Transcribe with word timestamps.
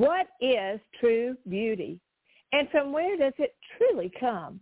What 0.00 0.28
is 0.40 0.80
true 0.98 1.36
beauty? 1.46 2.00
And 2.52 2.70
from 2.70 2.90
where 2.90 3.18
does 3.18 3.34
it 3.36 3.54
truly 3.76 4.10
come? 4.18 4.58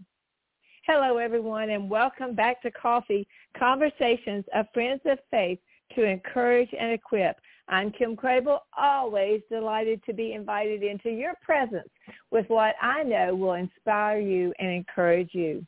Hello, 0.85 1.19
everyone, 1.19 1.71
and 1.71 1.89
welcome 1.89 2.35
back 2.35 2.61
to 2.63 2.73
Coffee, 2.73 3.25
Conversations 3.57 4.45
of 4.53 4.67
Friends 4.75 5.01
of 5.05 5.17
Faith 5.31 5.61
to 5.95 6.03
encourage 6.03 6.71
and 6.77 6.91
equip. 6.91 7.37
I'm 7.69 7.93
Kim 7.93 8.17
Crabill, 8.17 8.59
always 8.77 9.41
delighted 9.49 10.03
to 10.07 10.13
be 10.13 10.33
invited 10.33 10.83
into 10.83 11.09
your 11.09 11.35
presence 11.41 11.89
with 12.33 12.47
what 12.49 12.75
I 12.83 13.05
know 13.05 13.37
will 13.37 13.55
inspire 13.55 14.19
you 14.19 14.53
and 14.59 14.71
encourage 14.71 15.31
you. 15.35 15.65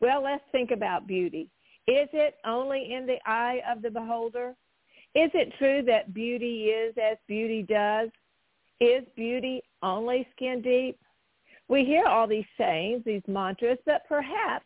Well, 0.00 0.22
let's 0.24 0.44
think 0.52 0.70
about 0.70 1.06
beauty. 1.06 1.50
Is 1.86 2.08
it 2.14 2.36
only 2.46 2.94
in 2.94 3.04
the 3.04 3.18
eye 3.26 3.60
of 3.70 3.82
the 3.82 3.90
beholder? 3.90 4.54
Is 5.14 5.30
it 5.34 5.52
true 5.58 5.82
that 5.82 6.14
beauty 6.14 6.68
is 6.68 6.94
as 6.96 7.18
beauty 7.28 7.62
does? 7.62 8.08
Is 8.82 9.04
beauty 9.14 9.62
only 9.84 10.26
skin 10.34 10.60
deep? 10.60 10.98
We 11.68 11.84
hear 11.84 12.04
all 12.04 12.26
these 12.26 12.44
sayings, 12.58 13.04
these 13.06 13.22
mantras, 13.28 13.78
but 13.86 14.02
perhaps 14.08 14.64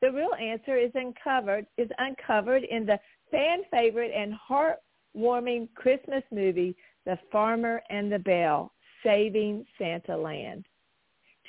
the 0.00 0.12
real 0.12 0.32
answer 0.40 0.76
is 0.76 0.92
uncovered 0.94 1.66
is 1.76 1.88
uncovered 1.98 2.62
in 2.62 2.86
the 2.86 3.00
fan 3.32 3.62
favorite 3.68 4.12
and 4.14 4.32
heartwarming 4.48 5.74
Christmas 5.74 6.22
movie, 6.30 6.76
The 7.04 7.18
Farmer 7.32 7.82
and 7.90 8.12
the 8.12 8.20
Belle, 8.20 8.70
Saving 9.02 9.66
Santa 9.76 10.16
Land. 10.16 10.64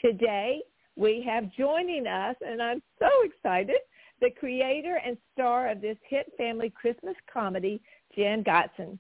Today, 0.04 0.64
we 0.96 1.24
have 1.28 1.54
joining 1.56 2.08
us, 2.08 2.36
and 2.42 2.60
I'm 2.60 2.82
so 2.98 3.10
excited, 3.24 3.78
the 4.20 4.32
creator 4.32 5.00
and 5.06 5.16
star 5.32 5.70
of 5.70 5.80
this 5.80 5.98
hit 6.10 6.26
family 6.40 6.72
Christmas 6.72 7.16
comedy, 7.32 7.80
Jenn 8.16 8.44
Gotzon. 8.44 8.98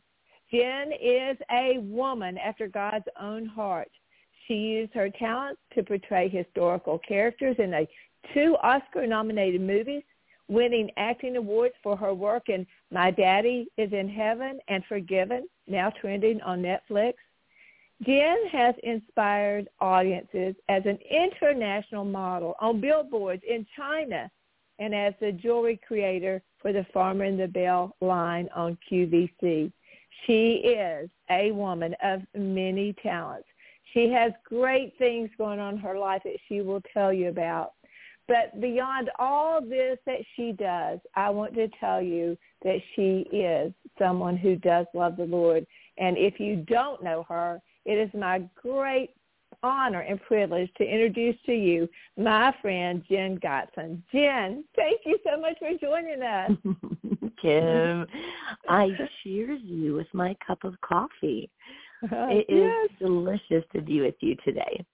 Jenn 0.51 0.91
is 0.91 1.37
a 1.51 1.77
woman 1.79 2.37
after 2.37 2.67
God's 2.67 3.05
own 3.19 3.45
heart. 3.45 3.89
She 4.47 4.55
used 4.55 4.93
her 4.93 5.09
talents 5.09 5.61
to 5.75 5.83
portray 5.83 6.27
historical 6.27 6.99
characters 6.99 7.55
in 7.59 7.73
a 7.73 7.87
two 8.33 8.55
Oscar-nominated 8.63 9.61
movies, 9.61 10.03
winning 10.47 10.89
acting 10.97 11.35
awards 11.35 11.75
for 11.83 11.95
her 11.95 12.13
work 12.13 12.49
in 12.49 12.65
My 12.91 13.11
Daddy 13.11 13.67
is 13.77 13.93
in 13.93 14.09
Heaven 14.09 14.59
and 14.67 14.83
Forgiven, 14.85 15.47
now 15.67 15.91
trending 16.01 16.41
on 16.41 16.63
Netflix. 16.63 17.13
Jenn 18.01 18.47
has 18.51 18.73
inspired 18.81 19.67
audiences 19.79 20.55
as 20.69 20.83
an 20.85 20.97
international 21.11 22.05
model 22.05 22.55
on 22.59 22.81
billboards 22.81 23.43
in 23.47 23.67
China 23.75 24.31
and 24.79 24.95
as 24.95 25.13
the 25.19 25.33
jewelry 25.33 25.79
creator 25.85 26.41
for 26.61 26.71
the 26.71 26.85
Farmer 26.93 27.25
and 27.25 27.39
the 27.39 27.47
Belle 27.47 27.95
line 28.01 28.49
on 28.55 28.77
QVC. 28.89 29.71
She 30.25 30.61
is 30.65 31.09
a 31.29 31.51
woman 31.51 31.95
of 32.03 32.21
many 32.35 32.93
talents. 33.01 33.47
She 33.93 34.09
has 34.09 34.31
great 34.43 34.93
things 34.97 35.29
going 35.37 35.59
on 35.59 35.75
in 35.75 35.79
her 35.79 35.97
life 35.97 36.21
that 36.23 36.37
she 36.47 36.61
will 36.61 36.81
tell 36.93 37.11
you 37.11 37.29
about. 37.29 37.73
But 38.27 38.61
beyond 38.61 39.09
all 39.17 39.59
this 39.59 39.97
that 40.05 40.19
she 40.35 40.51
does, 40.51 40.99
I 41.15 41.31
want 41.31 41.55
to 41.55 41.67
tell 41.79 41.99
you 41.99 42.37
that 42.63 42.77
she 42.95 43.27
is 43.31 43.73
someone 43.97 44.37
who 44.37 44.55
does 44.55 44.85
love 44.93 45.17
the 45.17 45.25
Lord. 45.25 45.65
And 45.97 46.15
if 46.15 46.39
you 46.39 46.57
don't 46.67 47.03
know 47.03 47.25
her, 47.27 47.59
it 47.85 47.93
is 47.93 48.09
my 48.13 48.43
great 48.61 49.15
honor 49.63 50.01
and 50.01 50.21
privilege 50.21 50.69
to 50.77 50.83
introduce 50.83 51.35
to 51.45 51.53
you 51.53 51.87
my 52.17 52.53
friend 52.61 53.03
Jenn 53.09 53.39
Gotzon. 53.39 54.01
Jenn, 54.11 54.63
thank 54.75 55.01
you 55.05 55.17
so 55.25 55.39
much 55.39 55.57
for 55.59 55.71
joining 55.79 56.21
us. 56.21 56.51
Kim. 57.41 58.05
I 58.67 58.89
cheers 59.23 59.61
you 59.63 59.95
with 59.95 60.07
my 60.13 60.35
cup 60.45 60.63
of 60.63 60.79
coffee. 60.81 61.49
Uh, 62.03 62.27
It 62.29 62.45
is 62.49 62.71
yes. 62.71 62.89
delicious 62.99 63.63
to 63.73 63.81
be 63.81 64.01
with 64.01 64.15
you 64.21 64.35
today. 64.45 64.85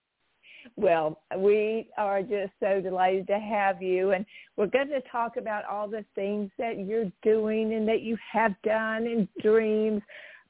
Well, 0.75 1.21
we 1.37 1.89
are 1.97 2.21
just 2.21 2.51
so 2.59 2.81
delighted 2.81 3.27
to 3.27 3.39
have 3.39 3.81
you, 3.81 4.11
and 4.11 4.25
we're 4.57 4.65
going 4.67 4.89
to 4.89 5.01
talk 5.11 5.37
about 5.37 5.63
all 5.65 5.87
the 5.87 6.03
things 6.15 6.49
that 6.57 6.79
you're 6.79 7.11
doing 7.21 7.75
and 7.75 7.87
that 7.87 8.01
you 8.01 8.17
have 8.31 8.55
done 8.63 9.05
and 9.05 9.27
dreams. 9.41 10.01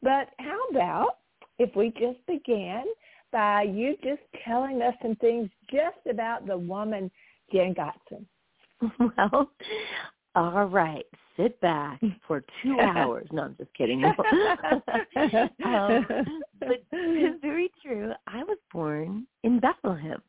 But 0.01 0.29
how 0.39 0.59
about 0.71 1.17
if 1.59 1.75
we 1.75 1.89
just 1.91 2.25
began 2.27 2.85
by 3.35 3.63
you 3.63 3.97
just 4.01 4.21
telling 4.45 4.81
us 4.81 4.93
some 5.01 5.17
things 5.17 5.49
just 5.69 5.97
about 6.09 6.47
the 6.47 6.57
woman 6.57 7.11
Jenn 7.51 7.75
Gotzon? 7.75 8.25
Well, 9.17 9.51
all 10.35 10.65
right. 10.65 11.05
Sit 11.35 11.59
back 11.59 11.99
for 12.25 12.45
two 12.63 12.79
hours. 12.81 13.27
No, 13.33 13.43
I'm 13.43 13.55
just 13.57 13.73
kidding. 13.73 14.05
um, 15.65 16.05
but 16.61 16.83
it's 16.93 17.41
very 17.41 17.69
true. 17.83 18.13
I 18.25 18.43
was 18.45 18.57
born 18.71 19.27
in 19.43 19.59
Bethlehem, 19.59 20.21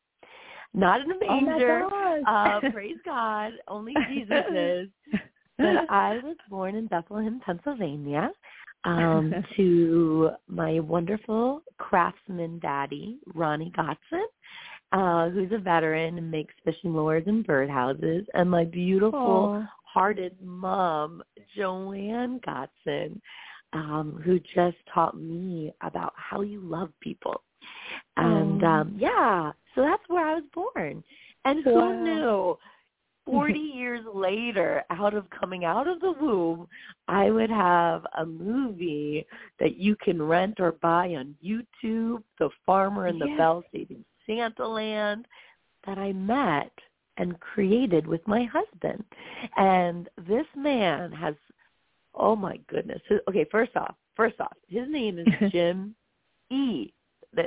not 0.74 1.00
in 1.00 1.12
a 1.12 1.14
Oh 1.14 1.40
manger. 1.40 1.86
gosh. 1.88 2.22
uh, 2.26 2.60
praise 2.72 2.96
God, 3.04 3.52
only 3.68 3.94
Jesus 4.08 4.44
is. 4.52 4.88
But 5.58 5.88
I 5.88 6.18
was 6.24 6.36
born 6.50 6.74
in 6.74 6.88
Bethlehem, 6.88 7.40
Pennsylvania, 7.46 8.30
um, 8.90 9.34
to 9.56 10.30
my 10.48 10.80
wonderful 10.80 11.62
craftsman 11.78 12.58
daddy, 12.60 13.18
Ronnie 13.34 13.72
Gotzon, 13.76 14.24
uh, 14.92 15.28
who's 15.30 15.50
a 15.52 15.58
veteran 15.58 16.18
and 16.18 16.30
makes 16.30 16.54
fishing 16.64 16.94
lures 16.94 17.24
and 17.26 17.46
birdhouses, 17.46 18.24
and 18.34 18.50
my 18.50 18.64
beautiful 18.64 19.18
Aw. 19.18 19.68
hearted 19.84 20.36
mom, 20.40 21.22
Joanne 21.56 22.40
Gotzon, 22.46 23.20
um, 23.72 24.20
who 24.24 24.38
just 24.54 24.76
taught 24.92 25.18
me 25.20 25.72
about 25.80 26.12
how 26.16 26.42
you 26.42 26.60
love 26.60 26.90
people. 27.00 27.42
And 28.16 28.62
um 28.62 28.96
yeah, 28.98 29.52
so 29.74 29.82
that's 29.82 30.02
where 30.08 30.26
I 30.26 30.34
was 30.34 30.44
born. 30.54 31.02
And 31.44 31.64
who 31.64 32.04
knew 32.04 32.56
40 33.26 33.58
years 33.74 34.04
later, 34.14 34.84
out 34.90 35.14
of 35.14 35.28
coming 35.30 35.64
out 35.64 35.86
of 35.86 36.00
the 36.00 36.12
womb, 36.12 36.66
I 37.08 37.30
would 37.30 37.50
have 37.50 38.06
a 38.16 38.24
movie 38.24 39.26
that 39.60 39.76
you 39.76 39.96
can 39.96 40.22
rent 40.22 40.60
or 40.60 40.72
buy 40.72 41.14
on 41.14 41.34
YouTube, 41.44 42.22
The 42.38 42.48
Farmer 42.64 43.06
and 43.06 43.20
the 43.20 43.26
Yes. 43.26 43.36
Belle 43.36 43.64
Saving 43.72 44.04
Santa 44.26 44.66
Land, 44.66 45.26
that 45.86 45.98
I 45.98 46.12
met 46.12 46.72
and 47.18 47.38
created 47.40 48.06
with 48.06 48.26
my 48.26 48.44
husband. 48.44 49.04
And 49.56 50.08
this 50.26 50.46
man 50.56 51.12
has, 51.12 51.34
oh 52.14 52.36
my 52.36 52.58
goodness. 52.68 53.00
Okay, 53.28 53.46
first 53.50 53.76
off, 53.76 53.94
first 54.14 54.40
off, 54.40 54.56
his 54.68 54.88
name 54.88 55.18
is 55.18 55.26
Jim 55.52 55.94
E. 56.50 56.92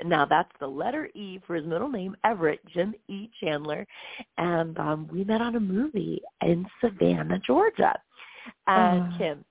Now 0.06 0.26
that's 0.26 0.52
the 0.60 0.68
letter 0.68 1.10
E 1.16 1.40
for 1.46 1.56
his 1.56 1.66
middle 1.66 1.90
name, 1.90 2.16
Everett, 2.24 2.60
Jim 2.74 2.94
E. 3.08 3.30
Chandler. 3.42 3.86
And 4.38 4.78
um, 4.78 5.08
we 5.12 5.24
met 5.24 5.42
on 5.42 5.56
a 5.56 5.60
movie 5.60 6.22
in 6.42 6.66
Savannah, 6.82 7.40
Georgia. 7.40 7.94
And 8.68 9.14
Oh. 9.14 9.18
Kim, 9.18 9.46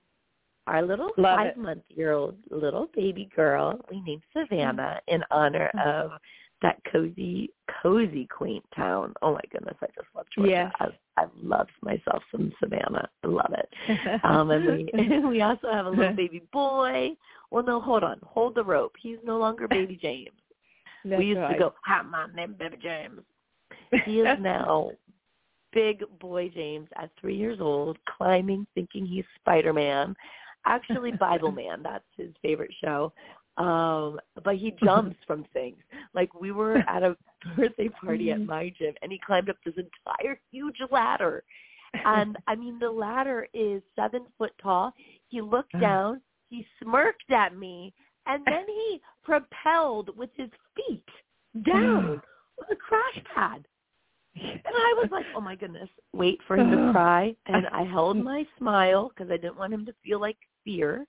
our 0.67 0.81
little 0.81 1.09
five-month-year-old 1.21 2.35
little 2.51 2.89
baby 2.95 3.29
girl, 3.35 3.79
we 3.89 4.01
named 4.01 4.23
Savannah 4.33 4.99
in 5.07 5.23
honor 5.31 5.71
of 5.83 6.11
that 6.61 6.81
cozy, 6.91 7.51
cozy, 7.81 8.27
quaint 8.27 8.63
town. 8.75 9.13
Oh 9.21 9.33
my 9.33 9.41
goodness, 9.51 9.75
I 9.81 9.87
just 9.87 10.07
love 10.15 10.25
Georgia. 10.33 10.51
Yes. 10.51 10.73
I, 10.79 11.21
I 11.21 11.25
love 11.41 11.67
myself 11.81 12.23
some 12.31 12.51
Savannah. 12.61 13.09
I 13.23 13.27
love 13.27 13.53
it. 13.53 13.69
Um, 14.23 14.51
and 14.51 14.65
we 14.65 15.19
we 15.27 15.41
also 15.41 15.71
have 15.71 15.85
a 15.85 15.89
little 15.89 16.13
baby 16.15 16.43
boy. 16.51 17.11
Well, 17.51 17.63
no, 17.63 17.79
hold 17.81 18.03
on, 18.03 18.19
hold 18.23 18.55
the 18.55 18.63
rope. 18.63 18.93
He's 19.01 19.17
no 19.23 19.37
longer 19.37 19.67
baby 19.67 19.97
James. 20.01 20.29
That's 21.05 21.19
we 21.19 21.27
used 21.27 21.39
right. 21.39 21.53
to 21.53 21.59
go, 21.59 21.73
"Hi, 21.85 22.01
my 22.01 22.27
name 22.35 22.55
Baby 22.59 22.77
James." 22.81 23.21
He 24.05 24.19
is 24.19 24.37
now 24.39 24.91
big 25.71 26.03
boy 26.19 26.49
James 26.49 26.87
at 26.95 27.09
three 27.19 27.35
years 27.35 27.59
old, 27.61 27.97
climbing, 28.17 28.67
thinking 28.75 29.05
he's 29.05 29.25
Spider 29.39 29.73
Man. 29.73 30.15
Actually, 30.65 31.11
Bible 31.11 31.51
Man. 31.51 31.81
That's 31.81 32.03
his 32.17 32.29
favorite 32.41 32.73
show. 32.83 33.13
Um, 33.59 34.19
but 34.43 34.55
he 34.55 34.71
mm-hmm. 34.71 34.85
jumps 34.85 35.17
from 35.27 35.45
things. 35.53 35.77
Like 36.15 36.33
we 36.33 36.51
were 36.51 36.77
at 36.87 37.03
a 37.03 37.15
birthday 37.55 37.89
party 37.89 38.31
at 38.31 38.41
my 38.41 38.73
gym, 38.79 38.93
and 39.01 39.11
he 39.11 39.19
climbed 39.25 39.49
up 39.49 39.57
this 39.65 39.75
entire 39.75 40.39
huge 40.51 40.77
ladder. 40.91 41.43
And 42.05 42.37
I 42.47 42.55
mean, 42.55 42.79
the 42.79 42.89
ladder 42.89 43.47
is 43.53 43.81
seven 43.95 44.21
foot 44.37 44.51
tall. 44.61 44.93
He 45.27 45.41
looked 45.41 45.75
uh-huh. 45.75 45.81
down, 45.81 46.21
he 46.49 46.65
smirked 46.81 47.31
at 47.31 47.55
me, 47.55 47.93
and 48.25 48.43
then 48.45 48.65
he 48.67 49.01
propelled 49.23 50.15
with 50.17 50.29
his 50.35 50.49
feet 50.75 51.03
down 51.65 52.03
mm. 52.03 52.21
with 52.57 52.67
a 52.71 52.75
crash 52.75 53.25
pad. 53.33 53.65
And 54.35 54.61
I 54.65 54.93
was 54.97 55.09
like, 55.11 55.25
oh 55.35 55.41
my 55.41 55.55
goodness, 55.55 55.89
wait 56.13 56.39
for 56.47 56.55
him 56.55 56.71
to 56.71 56.77
uh-huh. 56.77 56.91
cry. 56.93 57.35
And 57.47 57.67
I 57.73 57.83
held 57.83 58.17
my 58.17 58.45
smile 58.57 59.09
because 59.09 59.31
I 59.31 59.37
didn't 59.37 59.57
want 59.57 59.73
him 59.73 59.85
to 59.85 59.93
feel 60.03 60.21
like 60.21 60.37
fear. 60.63 61.05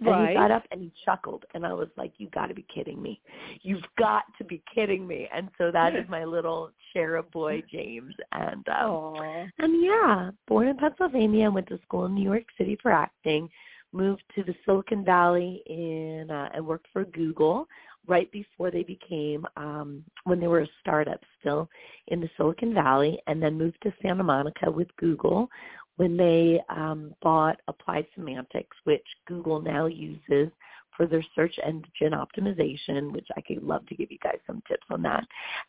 And 0.00 0.08
right. 0.08 0.28
he 0.30 0.34
got 0.34 0.50
up 0.50 0.64
and 0.70 0.80
he 0.80 0.92
chuckled. 1.04 1.44
And 1.54 1.64
I 1.64 1.72
was 1.72 1.88
like, 1.96 2.12
you 2.18 2.28
got 2.28 2.46
to 2.46 2.54
be 2.54 2.66
kidding 2.72 3.00
me. 3.00 3.20
You've 3.62 3.84
got 3.98 4.24
to 4.38 4.44
be 4.44 4.62
kidding 4.74 5.06
me. 5.06 5.28
And 5.34 5.48
so 5.56 5.70
that 5.70 5.96
is 5.96 6.04
my 6.08 6.24
little 6.24 6.70
cherub 6.92 7.30
boy, 7.30 7.62
James. 7.72 8.14
And 8.32 8.66
um, 8.68 9.16
and 9.58 9.82
yeah, 9.82 10.30
born 10.46 10.68
in 10.68 10.76
Pennsylvania, 10.76 11.50
went 11.50 11.68
to 11.68 11.78
school 11.82 12.06
in 12.06 12.14
New 12.14 12.24
York 12.24 12.44
City 12.58 12.76
for 12.82 12.92
acting, 12.92 13.48
moved 13.92 14.22
to 14.34 14.42
the 14.42 14.54
Silicon 14.64 15.04
Valley 15.04 15.62
in 15.66 16.30
uh, 16.30 16.50
and 16.54 16.66
worked 16.66 16.88
for 16.92 17.04
Google 17.04 17.66
right 18.08 18.30
before 18.30 18.70
they 18.70 18.84
became 18.84 19.44
um 19.56 20.04
when 20.24 20.38
they 20.38 20.46
were 20.46 20.60
a 20.60 20.68
startup 20.80 21.20
still 21.40 21.68
in 22.08 22.20
the 22.20 22.30
Silicon 22.36 22.72
Valley 22.72 23.18
and 23.26 23.42
then 23.42 23.58
moved 23.58 23.78
to 23.82 23.92
Santa 24.00 24.22
Monica 24.22 24.70
with 24.70 24.86
Google 24.96 25.48
when 25.96 26.16
they 26.16 26.60
um 26.68 27.14
bought 27.22 27.60
Applied 27.68 28.06
Semantics 28.14 28.76
which 28.84 29.06
Google 29.26 29.60
now 29.60 29.86
uses 29.86 30.50
for 30.96 31.06
their 31.06 31.24
search 31.34 31.54
engine 31.64 32.12
optimization, 32.12 33.12
which 33.12 33.28
I 33.36 33.42
could 33.42 33.62
love 33.62 33.86
to 33.86 33.94
give 33.94 34.10
you 34.10 34.18
guys 34.22 34.38
some 34.46 34.62
tips 34.66 34.86
on 34.90 35.02
that. 35.02 35.24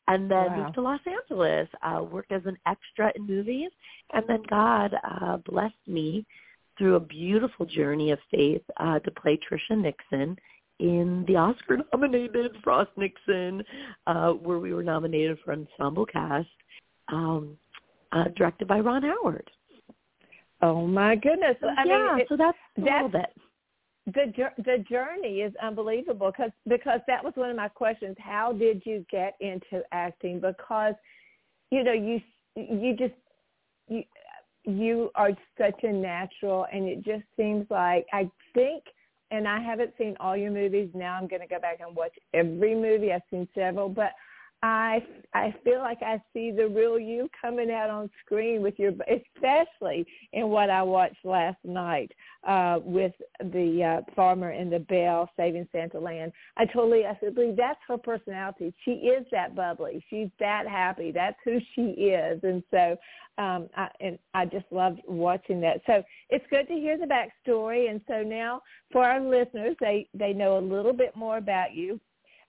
And 0.08 0.32
then 0.32 0.52
Wow. 0.52 0.58
moved 0.58 0.74
to 0.76 0.82
Los 0.82 1.02
Angeles, 1.06 1.68
uh, 1.82 2.02
worked 2.04 2.32
as 2.32 2.46
an 2.46 2.58
extra 2.66 3.12
in 3.16 3.28
movies, 3.28 3.72
and 4.14 4.24
then 4.28 4.42
God 4.50 4.96
uh, 5.04 5.38
blessed 5.38 5.86
me 5.86 6.26
through 6.78 6.96
a 6.96 7.00
beautiful 7.00 7.66
journey 7.66 8.12
of 8.12 8.20
faith 8.32 8.62
uh, 8.78 9.00
to 9.00 9.12
play 9.12 9.38
Tricia 9.38 9.78
Nixon 9.78 10.38
in 10.80 11.26
the 11.28 11.36
Oscar-nominated 11.36 12.56
Frost 12.64 12.92
Nixon, 12.96 13.64
uh, 14.06 14.32
where 14.32 14.60
we 14.60 14.74
were 14.74 14.84
nominated 14.84 15.40
for 15.44 15.54
ensemble 15.54 16.06
cast, 16.06 16.48
um, 17.08 17.58
uh, 18.12 18.26
directed 18.36 18.68
by 18.68 18.80
Ron 18.80 19.02
Howard. 19.02 19.50
Oh 20.62 20.88
my 20.88 21.16
goodness! 21.16 21.56
I 21.62 21.84
yeah, 21.86 22.08
mean, 22.14 22.22
it, 22.22 22.28
so 22.30 22.38
that's 22.38 22.58
a 22.78 22.82
that's- 22.82 23.04
little 23.04 23.10
bit. 23.10 23.34
the 24.08 24.64
the 24.64 24.84
journey 24.90 25.42
is 25.42 25.54
unbelievable 25.62 26.32
because 26.32 26.52
because 26.68 27.00
that 27.08 27.24
was 27.24 27.34
one 27.36 27.50
of 27.50 27.56
my 27.56 27.68
questions. 27.68 28.16
How 28.20 28.54
did 28.54 28.82
you 28.86 29.06
get 29.12 29.36
into 29.40 29.84
acting? 29.92 30.40
Because 30.40 30.96
you 31.72 31.84
know 31.84 31.94
you 31.94 32.22
you 32.56 32.96
just 32.98 33.14
you 33.88 34.04
you 34.64 35.12
are 35.16 35.32
such 35.58 35.84
a 35.84 35.92
natural, 35.94 36.66
and 36.74 36.88
it 36.88 37.04
just 37.04 37.24
seems 37.38 37.66
like 37.70 38.06
I 38.14 38.30
think. 38.54 38.84
And 39.30 39.46
I 39.46 39.60
haven't 39.62 39.92
seen 39.98 40.16
all 40.22 40.38
your 40.38 40.52
movies. 40.52 40.90
Now 40.94 41.16
I'm 41.16 41.28
going 41.28 41.42
to 41.42 41.48
go 41.50 41.60
back 41.60 41.80
and 41.86 41.94
watch 41.94 42.14
every 42.34 42.74
movie. 42.74 43.12
I've 43.12 43.24
seen 43.30 43.46
several, 43.54 43.90
but 43.90 44.12
I 44.64 45.04
I 45.34 45.54
feel 45.64 45.80
like 45.80 46.00
I 46.02 46.22
see 46.34 46.52
the 46.52 46.68
real 46.68 46.98
you 46.98 47.30
coming 47.40 47.70
out 47.70 47.92
on 47.92 48.10
screen 48.26 48.62
with 48.62 48.80
your, 48.80 48.92
especially 48.92 50.06
in 50.34 50.50
what 50.50 50.70
I 50.72 50.82
watched 50.82 51.24
last 51.24 51.58
night 51.64 52.12
uh, 52.48 52.80
with 52.82 53.12
the 53.40 54.02
uh, 54.02 54.12
farmer 54.16 54.50
and 54.50 54.72
the 54.72 54.80
Belle 54.80 55.30
saving 55.38 55.68
Santa 55.72 56.00
Land. 56.00 56.32
I 56.58 56.66
totally, 56.66 57.06
I 57.06 57.16
Lee, 57.36 57.54
that's 57.56 57.80
her 57.88 57.98
personality. 57.98 58.74
She 58.84 58.92
is 58.92 59.28
that 59.32 59.56
bubbly. 59.56 60.04
She's 60.10 60.30
that 60.40 60.68
happy. 60.68 61.12
That's 61.12 61.38
who 61.46 61.60
she 61.76 61.82
is. 61.82 62.40
And 62.42 62.64
so, 62.72 62.96
um, 63.38 63.70
I, 63.76 63.90
and 64.00 64.18
I 64.34 64.46
just 64.46 64.66
loved 64.72 65.02
watching 65.08 65.62
that. 65.62 65.82
So 65.86 66.02
it's 66.30 66.46
good 66.50 66.68
to 66.68 66.74
hear 66.74 66.98
the 66.98 67.06
backstory. 67.06 67.92
And 67.92 68.02
so 68.08 68.24
now 68.24 68.62
for 68.92 69.04
our 69.04 69.22
listeners, 69.22 69.76
they 69.80 70.08
they 70.16 70.34
know 70.34 70.58
a 70.58 70.60
little 70.60 70.94
bit 70.94 71.16
more 71.16 71.38
about 71.38 71.76
you. 71.76 72.00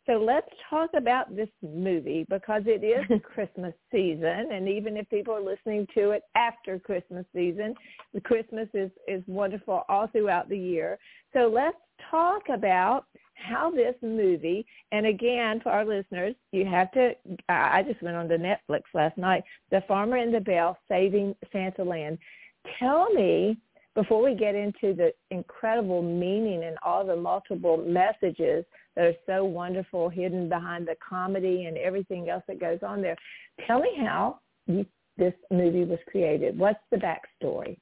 So 0.08 0.14
let's 0.14 0.48
talk 0.70 0.88
about 0.96 1.36
this 1.36 1.50
movie 1.62 2.24
because 2.30 2.62
it 2.64 2.82
is 2.82 3.20
Christmas 3.34 3.74
season, 3.92 4.48
and 4.50 4.66
even 4.66 4.96
if 4.96 5.08
people 5.10 5.34
are 5.34 5.42
listening 5.42 5.86
to 5.94 6.12
it 6.12 6.22
after 6.34 6.78
Christmas 6.78 7.26
season, 7.34 7.74
the 8.14 8.20
Christmas 8.22 8.68
is 8.72 8.90
is 9.06 9.22
wonderful 9.26 9.82
all 9.90 10.06
throughout 10.06 10.48
the 10.48 10.58
year. 10.58 10.98
So 11.34 11.50
let's 11.52 11.76
talk 12.10 12.48
about 12.48 13.04
how 13.34 13.70
this 13.70 13.94
movie, 14.00 14.64
and 14.92 15.04
again 15.04 15.60
for 15.60 15.70
our 15.70 15.84
listeners, 15.84 16.34
you 16.52 16.64
have 16.64 16.90
to. 16.92 17.12
I 17.50 17.80
I 17.80 17.82
just 17.82 18.02
went 18.02 18.16
on 18.16 18.28
to 18.30 18.38
Netflix 18.38 18.84
last 18.94 19.18
night. 19.18 19.44
The 19.70 19.82
Farmer 19.86 20.16
and 20.16 20.32
the 20.32 20.40
Belle: 20.40 20.78
Saving 20.88 21.36
Santa 21.52 21.84
Land. 21.84 22.16
Tell 22.78 23.12
me 23.12 23.58
before 23.98 24.22
we 24.22 24.32
get 24.36 24.54
into 24.54 24.94
the 24.94 25.10
incredible 25.32 26.02
meaning 26.02 26.62
and 26.62 26.76
all 26.84 27.04
the 27.04 27.16
multiple 27.16 27.76
messages 27.78 28.64
that 28.94 29.06
are 29.06 29.14
so 29.26 29.44
wonderful 29.44 30.08
hidden 30.08 30.48
behind 30.48 30.86
the 30.86 30.94
comedy 31.06 31.64
and 31.64 31.76
everything 31.76 32.28
else 32.28 32.44
that 32.46 32.60
goes 32.60 32.78
on 32.86 33.02
there. 33.02 33.16
Tell 33.66 33.80
me 33.80 33.90
how 33.98 34.38
you, 34.66 34.86
this 35.16 35.34
movie 35.50 35.82
was 35.84 35.98
created. 36.06 36.56
What's 36.56 36.78
the 36.92 36.98
backstory? 36.98 37.76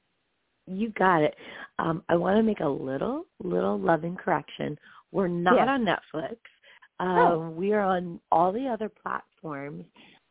You 0.65 0.89
got 0.97 1.21
it. 1.21 1.35
Um, 1.77 2.03
I 2.09 2.15
want 2.15 2.37
to 2.37 2.43
make 2.43 2.61
a 2.61 2.67
little, 2.67 3.25
little 3.43 3.77
loving 3.77 4.15
correction. 4.15 4.75
We're 5.11 5.27
not 5.27 5.55
Yes. 5.55 5.67
on 5.69 5.85
Netflix. 5.85 6.37
Um, 6.99 7.17
Oh. 7.19 7.49
We 7.51 7.73
are 7.73 7.81
on 7.81 8.19
all 8.31 8.51
the 8.51 8.67
other 8.67 8.89
platforms, 8.89 9.85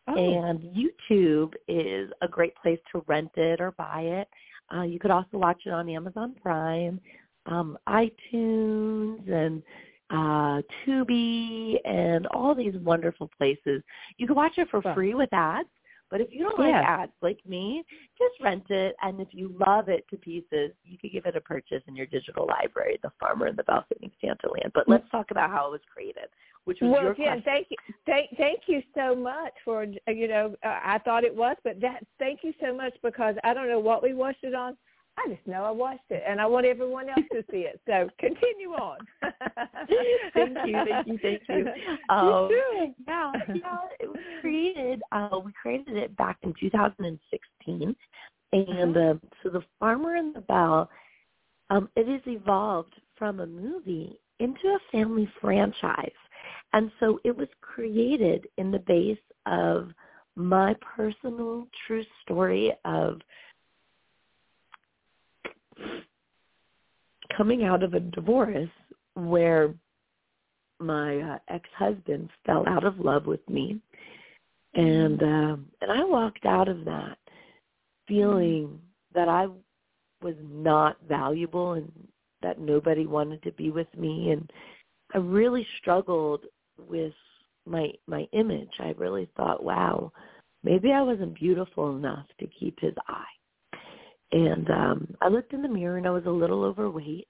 Oh, 0.09 0.17
and 0.17 0.61
YouTube 0.61 1.55
is 1.69 2.11
a 2.23 2.29
great 2.29 2.56
place 2.56 2.81
to 2.91 3.05
rent 3.06 3.31
it 3.37 3.61
or 3.61 3.71
buy 3.71 4.00
it. 4.00 4.29
Uh, 4.75 4.83
you 4.83 4.99
could 4.99 5.11
also 5.11 5.39
watch 5.39 5.63
it 5.67 5.71
on 5.71 5.89
Amazon 5.89 6.35
Prime, 6.43 7.01
um, 7.47 7.79
iTunes, 7.89 9.31
and 9.31 9.63
uh, 10.11 10.63
Tubi, 10.85 11.77
and 11.85 12.27
all 12.29 12.55
these 12.55 12.75
wonderful 12.77 13.31
places. 13.37 13.83
You 14.19 14.27
can 14.27 14.37
watch 14.37 14.59
it 14.59 14.69
for 14.71 14.83
free 14.95 15.15
with 15.15 15.33
ads. 15.33 15.69
But 16.08 16.20
if 16.20 16.29
you 16.31 16.44
don't 16.44 16.58
like 16.58 16.69
Yeah. 16.69 16.82
ads 17.03 17.13
like 17.20 17.44
me, 17.44 17.85
just 18.17 18.41
rent 18.41 18.70
it. 18.70 18.94
And 19.03 19.20
if 19.20 19.29
you 19.32 19.56
love 19.67 19.89
it 19.89 20.06
to 20.11 20.17
pieces, 20.17 20.70
you 20.85 20.99
could 20.99 21.11
give 21.11 21.27
it 21.27 21.35
a 21.35 21.41
purchase 21.41 21.82
in 21.89 21.96
your 21.96 22.06
digital 22.06 22.46
library, 22.46 22.99
The 23.03 23.11
Farmer 23.19 23.46
and 23.46 23.58
the 23.58 23.65
Saving 23.93 24.13
Santa 24.20 24.49
Land. 24.49 24.70
But 24.73 24.89
let's 24.89 25.08
talk 25.11 25.32
about 25.32 25.51
how 25.51 25.67
it 25.67 25.73
was 25.73 25.81
created, 25.93 26.29
which 26.67 26.79
was 26.81 26.91
well, 26.91 27.03
your 27.03 27.15
yeah, 27.17 27.35
question. 27.35 27.43
thank 27.44 27.67
you, 27.70 27.77
thank, 28.06 28.37
thank 28.37 28.61
you 28.67 28.82
so 28.94 29.15
much 29.15 29.53
for 29.65 29.85
you 30.08 30.29
know. 30.29 30.55
Uh, 30.65 30.79
I 30.85 30.99
thought 31.05 31.25
it 31.25 31.35
was, 31.35 31.56
but 31.65 31.81
that 31.81 32.05
thank 32.19 32.41
you 32.43 32.53
so 32.61 32.75
much 32.75 32.93
because 33.03 33.37
I 33.44 33.55
don't 33.55 33.69
know 33.69 33.79
what 33.79 34.03
we 34.03 34.13
watched 34.15 34.43
it 34.43 34.55
on. 34.55 34.77
I 35.17 35.29
just 35.29 35.46
know 35.46 35.65
I 35.65 35.70
watched 35.70 36.11
it, 36.11 36.23
and 36.29 36.41
I 36.41 36.46
want 36.46 36.67
everyone 36.67 37.08
else 37.08 37.25
to 37.32 37.44
see 37.51 37.69
it. 37.69 37.81
So 37.87 38.11
continue 38.19 38.70
on. 38.70 38.99
thank 40.35 40.58
you, 40.67 40.85
thank 40.85 41.06
you, 41.06 41.19
thank 41.23 41.43
you. 41.49 41.56
You 41.56 42.15
Um, 42.15 42.51
should. 42.51 42.94
yeah, 43.06 43.32
yeah, 43.55 43.79
it 44.01 44.08
was 44.08 44.19
created. 44.41 45.03
Uh, 45.13 45.39
we 45.44 45.53
created 45.53 45.96
it 45.96 46.17
back 46.17 46.37
in 46.43 46.53
2016, 46.58 47.96
and 48.53 48.96
uh, 48.96 49.15
so 49.43 49.51
the 49.51 49.63
Farmer 49.79 50.17
and 50.17 50.35
the 50.35 50.41
Belle, 50.41 50.91
um, 51.70 51.89
it 51.94 52.08
has 52.08 52.20
evolved 52.27 52.94
from 53.17 53.39
a 53.39 53.46
movie 53.46 54.19
into 54.39 54.69
a 54.69 54.79
family 54.93 55.29
franchise, 55.41 56.11
and 56.72 56.91
so 57.00 57.19
it 57.24 57.36
was 57.36 57.48
created 57.60 58.46
in 58.58 58.70
the 58.70 58.79
base 58.81 59.19
of 59.46 59.91
my 60.34 60.74
personal 60.96 61.67
true 61.86 62.05
story 62.22 62.72
of 62.84 63.20
coming 67.36 67.65
out 67.65 67.82
of 67.82 67.94
a 67.94 68.00
divorce 68.00 68.69
where 69.15 69.74
my 70.79 71.19
uh, 71.19 71.38
ex-husband 71.48 72.29
fell 72.44 72.65
out 72.69 72.84
of 72.84 72.98
love 72.98 73.26
with 73.26 73.46
me. 73.48 73.81
And 74.74 75.22
um 75.22 75.67
and 75.81 75.91
I 75.91 76.05
walked 76.05 76.44
out 76.44 76.69
of 76.69 76.84
that 76.84 77.17
feeling 78.06 78.79
that 79.15 79.29
I 79.29 79.46
was 80.22 80.34
not 80.53 80.98
valuable 81.08 81.72
and 81.72 81.91
that 82.43 82.60
nobody 82.60 83.06
wanted 83.06 83.43
to 83.44 83.53
be 83.53 83.70
with 83.70 83.88
me. 83.96 84.32
And 84.32 84.50
I 85.15 85.19
really 85.19 85.67
struggled 85.79 86.44
with 86.79 87.15
my 87.67 87.89
my 88.06 88.27
image. 88.32 88.70
I 88.79 88.94
really 88.98 89.29
thought, 89.36 89.63
wow, 89.65 90.13
maybe 90.63 90.93
I 90.93 91.03
wasn't 91.03 91.34
beautiful 91.39 91.96
enough 91.96 92.27
to 92.41 92.46
keep 92.58 92.79
his 92.81 92.94
eye. 93.08 93.25
And 94.32 94.70
um 94.70 95.17
I 95.20 95.29
looked 95.29 95.53
in 95.53 95.63
the 95.63 95.69
mirror 95.69 95.98
and 95.98 96.06
I 96.06 96.10
was 96.10 96.27
a 96.27 96.31
little 96.31 96.65
overweight, 96.65 97.29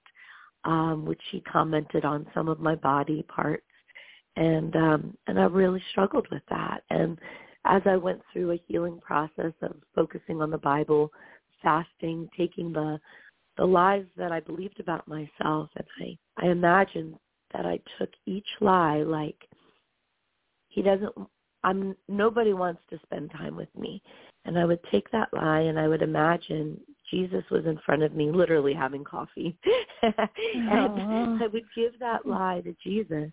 um, 0.65 1.05
which 1.05 1.21
he 1.31 1.41
commented 1.41 2.05
on 2.05 2.27
some 2.33 2.47
of 2.49 2.59
my 2.59 2.75
body 2.75 3.23
parts. 3.23 3.63
and 4.35 4.75
um 4.75 5.17
and 5.27 5.39
I 5.39 5.45
really 5.45 5.83
struggled 5.91 6.27
with 6.31 6.43
that 6.49 6.83
and 6.89 7.17
as 7.65 7.81
I 7.85 7.97
went 7.97 8.21
through 8.31 8.51
a 8.51 8.61
healing 8.67 8.99
process 9.01 9.51
of 9.61 9.75
focusing 9.93 10.41
on 10.41 10.49
the 10.51 10.57
Bible, 10.57 11.11
fasting, 11.61 12.29
taking 12.37 12.71
the 12.73 12.99
the 13.57 13.65
lies 13.65 14.05
that 14.17 14.31
I 14.31 14.39
believed 14.39 14.79
about 14.79 15.07
myself 15.07 15.69
and 15.75 15.87
I 16.01 16.17
I 16.45 16.49
imagined 16.51 17.15
that 17.53 17.65
I 17.65 17.79
took 17.97 18.09
each 18.25 18.47
lie 18.61 19.03
like 19.03 19.47
he 20.67 20.81
doesn't 20.81 21.13
I'm 21.63 21.95
nobody 22.07 22.53
wants 22.53 22.81
to 22.89 22.99
spend 23.03 23.31
time 23.31 23.55
with 23.55 23.73
me. 23.77 24.01
And 24.45 24.57
I 24.57 24.65
would 24.65 24.79
take 24.91 25.11
that 25.11 25.33
lie 25.33 25.61
and 25.61 25.79
I 25.79 25.87
would 25.87 26.01
imagine 26.01 26.79
Jesus 27.11 27.43
was 27.51 27.65
in 27.65 27.79
front 27.85 28.03
of 28.03 28.13
me 28.13 28.31
literally 28.31 28.73
having 28.73 29.03
coffee. 29.03 29.57
and 30.01 31.43
I 31.43 31.47
would 31.51 31.65
give 31.75 31.99
that 31.99 32.25
lie 32.25 32.61
to 32.61 32.75
Jesus. 32.83 33.31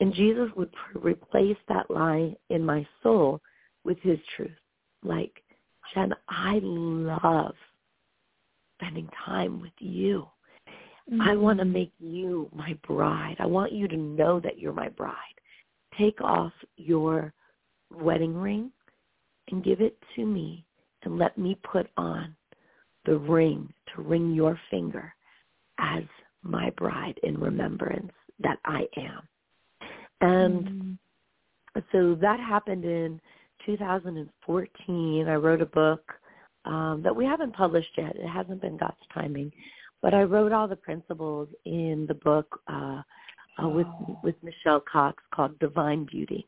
And 0.00 0.14
Jesus 0.14 0.48
would 0.56 0.72
replace 0.94 1.58
that 1.68 1.90
lie 1.90 2.34
in 2.48 2.64
my 2.64 2.86
soul 3.02 3.40
with 3.84 3.98
his 4.00 4.18
truth. 4.36 4.50
Like, 5.02 5.42
Jenn, 5.94 6.14
I 6.28 6.60
love 6.62 7.54
spending 8.80 9.08
time 9.24 9.60
with 9.60 9.72
you. 9.78 10.26
Mm-hmm. 11.10 11.22
I 11.22 11.36
want 11.36 11.58
to 11.58 11.64
make 11.64 11.92
you 11.98 12.48
my 12.54 12.76
bride. 12.86 13.36
I 13.40 13.46
want 13.46 13.72
you 13.72 13.88
to 13.88 13.96
know 13.96 14.40
that 14.40 14.58
you're 14.58 14.72
my 14.72 14.88
bride. 14.90 15.14
Take 15.98 16.20
off 16.20 16.52
your 16.76 17.32
wedding 17.92 18.36
ring 18.36 18.70
and 19.50 19.64
give 19.64 19.80
it 19.80 19.96
to 20.16 20.24
me 20.24 20.64
and 21.02 21.18
let 21.18 21.36
me 21.36 21.58
put 21.70 21.88
on 21.96 22.34
the 23.06 23.16
ring 23.16 23.72
to 23.94 24.02
ring 24.02 24.34
your 24.34 24.58
finger 24.70 25.12
as 25.78 26.04
my 26.42 26.70
bride 26.76 27.18
in 27.22 27.38
remembrance 27.38 28.12
that 28.38 28.58
I 28.64 28.86
am. 28.96 29.28
And 30.20 30.64
mm-hmm. 30.64 31.80
so 31.92 32.14
that 32.20 32.38
happened 32.38 32.84
in 32.84 33.20
2014. 33.66 35.28
I 35.28 35.34
wrote 35.34 35.62
a 35.62 35.66
book 35.66 36.12
um, 36.64 37.00
that 37.02 37.14
we 37.14 37.24
haven't 37.24 37.54
published 37.54 37.90
yet. 37.96 38.16
It 38.16 38.28
hasn't 38.28 38.60
been 38.60 38.76
God's 38.76 38.96
timing, 39.12 39.50
but 40.02 40.14
I 40.14 40.22
wrote 40.22 40.52
all 40.52 40.68
the 40.68 40.76
principles 40.76 41.48
in 41.64 42.06
the 42.08 42.14
book 42.14 42.60
uh, 42.68 43.02
uh, 43.62 43.68
with 43.68 43.86
with 44.22 44.36
Michelle 44.42 44.82
Cox 44.90 45.22
called 45.34 45.58
Divine 45.58 46.04
Beauty. 46.04 46.46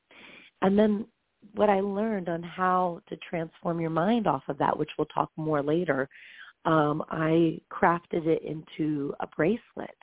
And 0.63 0.79
then 0.79 1.07
what 1.55 1.69
I 1.69 1.81
learned 1.81 2.29
on 2.29 2.43
how 2.43 3.01
to 3.09 3.17
transform 3.29 3.81
your 3.81 3.91
mind 3.91 4.27
off 4.27 4.43
of 4.49 4.59
that, 4.59 4.79
which 4.79 4.91
we'll 4.97 5.07
talk 5.07 5.31
more 5.37 5.63
later, 5.63 6.09
um, 6.65 7.03
I 7.11 7.61
crafted 7.71 8.27
it 8.27 8.43
into 8.43 9.13
a 9.21 9.27
bracelet. 9.27 9.97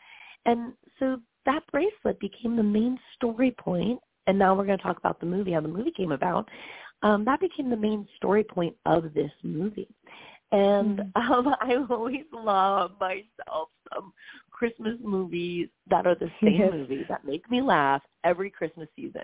And 0.46 0.74
so 1.00 1.18
that 1.46 1.62
bracelet 1.72 2.20
became 2.20 2.56
the 2.56 2.64
main 2.64 3.00
story 3.16 3.56
point. 3.58 4.00
And 4.28 4.38
now 4.38 4.54
we're 4.54 4.66
going 4.66 4.78
to 4.78 4.84
talk 4.84 4.98
about 4.98 5.20
the 5.20 5.26
movie, 5.26 5.54
how 5.54 5.62
the 5.62 5.68
movie 5.68 5.94
came 5.96 6.12
about. 6.12 6.48
Um, 7.02 7.24
that 7.26 7.40
became 7.40 7.70
the 7.70 7.78
main 7.78 8.08
story 8.18 8.44
point 8.44 8.76
of 8.86 9.14
this 9.14 9.32
movie. 9.42 9.88
And 10.52 11.00
mm-hmm. 11.00 11.32
um, 11.48 11.56
I 11.62 11.76
always 11.90 12.26
love 12.34 12.92
myself 13.00 13.70
some 13.94 14.14
Christmas 14.52 14.96
movies 15.02 15.70
that 15.90 16.06
are 16.06 16.16
the 16.16 16.30
same 16.44 16.60
yes. 16.60 16.72
movies 16.74 17.06
that 17.08 17.24
make 17.24 17.50
me 17.50 17.62
laugh 17.62 18.02
every 18.24 18.50
Christmas 18.50 18.90
season. 18.96 19.22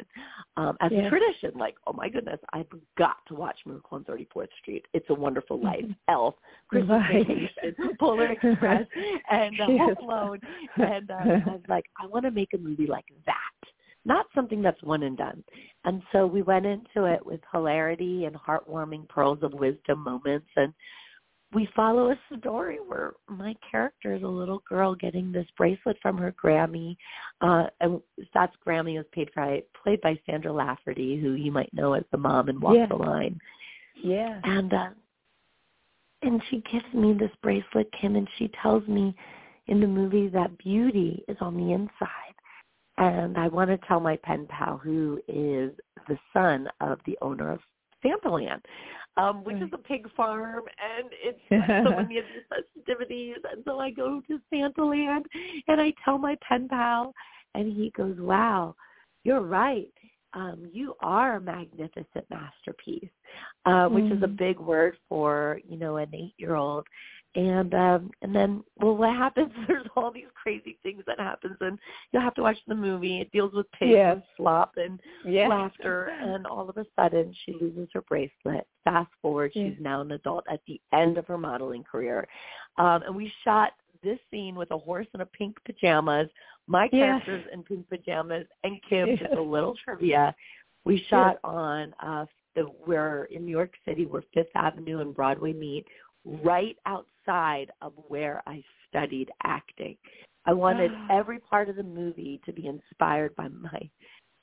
Um, 0.55 0.77
as 0.79 0.91
yes. 0.94 1.05
a 1.05 1.10
tradition, 1.10 1.60
like, 1.60 1.75
oh 1.88 1.94
my 1.94 2.08
goodness, 2.08 2.39
I've 2.53 2.67
got 2.98 3.17
to 3.27 3.36
watch 3.36 3.58
Miracle 3.65 3.98
on 3.98 4.05
34th 4.05 4.48
Street. 4.62 4.86
It's 4.94 5.10
a 5.10 5.13
Wonderful 5.13 5.62
Life, 5.62 5.84
mm-hmm. 5.84 5.91
Elf, 6.08 6.36
Christmas 6.70 7.01
right. 7.12 7.27
Vacation, 7.27 7.98
Polar 8.00 8.32
Express, 8.32 8.86
and 9.29 9.60
uh, 9.60 9.65
yes. 9.67 9.96
Home 10.00 10.10
Alone. 10.10 10.39
And 10.77 11.12
uh, 11.12 11.15
I 11.15 11.51
was 11.51 11.62
like, 11.67 11.86
I 12.01 12.05
want 12.05 12.25
to 12.25 12.32
make 12.32 12.53
a 12.53 12.58
movie 12.58 12.88
like 12.88 13.05
that 13.25 13.36
not 14.05 14.27
something 14.36 14.62
that's 14.62 14.82
one 14.84 15.01
and 15.01 15.17
done. 15.17 15.44
And 15.84 16.03
so 16.12 16.27
we 16.27 16.44
went 16.44 16.67
into 16.67 17.05
it 17.05 17.25
with 17.25 17.39
hilarity 17.51 18.25
and 18.25 18.36
heartwarming 18.36 19.10
pearls 19.10 19.39
of 19.41 19.53
wisdom 19.53 20.03
moments 20.03 20.48
and 20.55 20.72
we 21.55 21.67
follow 21.74 22.12
a 22.12 22.38
story 22.38 22.79
where 22.85 23.13
my 23.27 23.55
character 23.71 24.13
is 24.13 24.24
a 24.24 24.27
little 24.27 24.62
girl 24.67 24.93
getting 24.93 25.31
this 25.31 25.47
bracelet 25.57 25.97
from 26.01 26.17
her 26.17 26.33
Grammy. 26.33 26.97
Uh, 27.39 27.67
and 27.79 28.01
that's 28.33 28.53
Grammy 28.67 28.97
was 28.97 29.05
paid 29.13 29.29
by, 29.35 29.63
played 29.81 30.01
by 30.01 30.19
Sandra 30.25 30.51
Lafferty, 30.51 31.19
who 31.19 31.31
you 31.31 31.51
might 31.51 31.74
know 31.74 31.93
as 31.93 32.03
the 32.12 32.17
mom 32.17 32.50
in 32.50 32.59
Walk 32.59 32.75
yeah. 32.75 32.88
the 32.88 32.95
Line. 32.95 33.39
Yeah. 34.03 34.41
And 34.43 34.74
uh, 34.74 34.89
and 36.21 36.41
she 36.50 36.62
gives 36.71 36.93
me 36.93 37.13
this 37.13 37.31
bracelet, 37.41 37.89
Kim, 38.00 38.15
and 38.15 38.27
she 38.38 38.51
tells 38.62 38.85
me 38.88 39.15
in 39.67 39.79
the 39.79 39.88
movie 39.88 40.27
that 40.27 40.57
beauty 40.57 41.24
is 41.27 41.38
on 41.39 41.55
the 41.55 41.71
inside. 41.71 42.35
And 42.97 43.38
I 43.38 43.47
want 43.47 43.69
to 43.69 43.88
tell 43.88 44.00
my 44.00 44.17
pen 44.17 44.47
pal, 44.50 44.77
who 44.77 45.19
is 45.27 45.71
the 46.07 46.17
son 46.33 46.67
of 46.81 47.00
the 47.05 47.17
owner 47.21 47.51
of 47.51 47.59
Santaland, 48.05 48.62
um, 49.17 49.43
which 49.43 49.57
is 49.57 49.69
a 49.74 49.77
pig 49.77 50.07
farm, 50.15 50.63
and 50.77 51.09
it's 51.12 51.39
so 51.50 51.95
many 51.95 52.17
of 52.19 52.25
these 52.25 52.63
festivities. 52.75 53.38
And 53.51 53.63
so 53.65 53.79
I 53.79 53.89
go 53.89 54.21
to 54.27 54.39
Santaland, 54.53 55.24
and 55.67 55.81
I 55.81 55.93
tell 56.03 56.17
my 56.17 56.38
pen 56.47 56.67
pal, 56.69 57.13
and 57.53 57.71
he 57.74 57.91
goes, 57.95 58.17
"Wow, 58.19 58.75
you're 59.24 59.41
right. 59.41 59.91
Um, 60.33 60.69
you 60.74 60.95
are 61.01 61.38
a 61.38 61.41
magnificent 61.41 62.25
masterpiece," 62.29 63.09
uh, 63.65 63.88
which 63.88 64.05
mm. 64.05 64.17
is 64.17 64.24
a 64.24 64.27
mm. 64.27 64.38
big 64.38 64.59
word 64.59 64.97
for 65.07 65.59
you 65.67 65.77
know 65.77 65.97
an 65.97 66.13
eight-year-old 66.13 66.85
and 67.35 67.73
um 67.73 68.11
and 68.21 68.33
then 68.33 68.63
well 68.77 68.95
what 68.95 69.15
happens? 69.15 69.51
There's 69.67 69.85
all 69.95 70.11
these 70.11 70.25
crazy 70.41 70.77
things 70.83 71.03
that 71.05 71.19
happens 71.19 71.57
and 71.61 71.77
you'll 72.11 72.21
have 72.21 72.35
to 72.35 72.41
watch 72.41 72.57
the 72.67 72.75
movie. 72.75 73.21
It 73.21 73.31
deals 73.31 73.53
with 73.53 73.69
pain 73.71 73.91
yes. 73.91 74.13
and 74.13 74.23
slop 74.37 74.73
and 74.77 74.99
yes. 75.25 75.49
laughter 75.49 76.11
and 76.21 76.47
all 76.47 76.69
of 76.69 76.77
a 76.77 76.85
sudden 76.95 77.33
she 77.45 77.53
loses 77.59 77.89
her 77.93 78.01
bracelet. 78.01 78.65
Fast 78.83 79.11
forward 79.21 79.51
yes. 79.53 79.73
she's 79.73 79.83
now 79.83 80.01
an 80.01 80.11
adult 80.11 80.45
at 80.49 80.61
the 80.67 80.79
end 80.93 81.17
of 81.17 81.27
her 81.27 81.37
modeling 81.37 81.83
career. 81.83 82.27
Um 82.77 83.03
and 83.03 83.15
we 83.15 83.31
shot 83.43 83.71
this 84.03 84.19
scene 84.31 84.55
with 84.55 84.71
a 84.71 84.77
horse 84.77 85.07
in 85.13 85.21
a 85.21 85.25
pink 85.25 85.57
pajamas. 85.65 86.29
My 86.67 86.87
characters 86.87 87.45
in 87.51 87.63
pink 87.63 87.87
pajamas 87.89 88.45
and 88.63 88.79
kim 88.89 89.17
just 89.17 89.33
a 89.33 89.41
little 89.41 89.75
trivia. 89.83 90.33
We 90.85 91.05
shot 91.09 91.37
on 91.43 91.93
uh 92.01 92.25
the 92.55 92.63
where 92.85 93.25
in 93.25 93.43
New 93.43 93.51
York 93.51 93.73
City 93.85 94.05
where 94.05 94.23
Fifth 94.33 94.55
Avenue 94.55 94.99
and 94.99 95.13
Broadway 95.13 95.51
meet 95.51 95.85
right 96.23 96.77
outside 96.85 97.09
of 97.27 97.94
where 98.08 98.41
I 98.46 98.63
studied 98.89 99.32
acting. 99.44 99.98
I 100.46 100.53
wanted 100.53 100.91
every 101.12 101.39
part 101.39 101.70
of 101.70 101.75
the 101.75 101.84
movie 101.84 102.39
to 102.46 102.53
be 102.53 102.67
inspired 102.67 103.36
by 103.36 103.48
my 103.48 103.89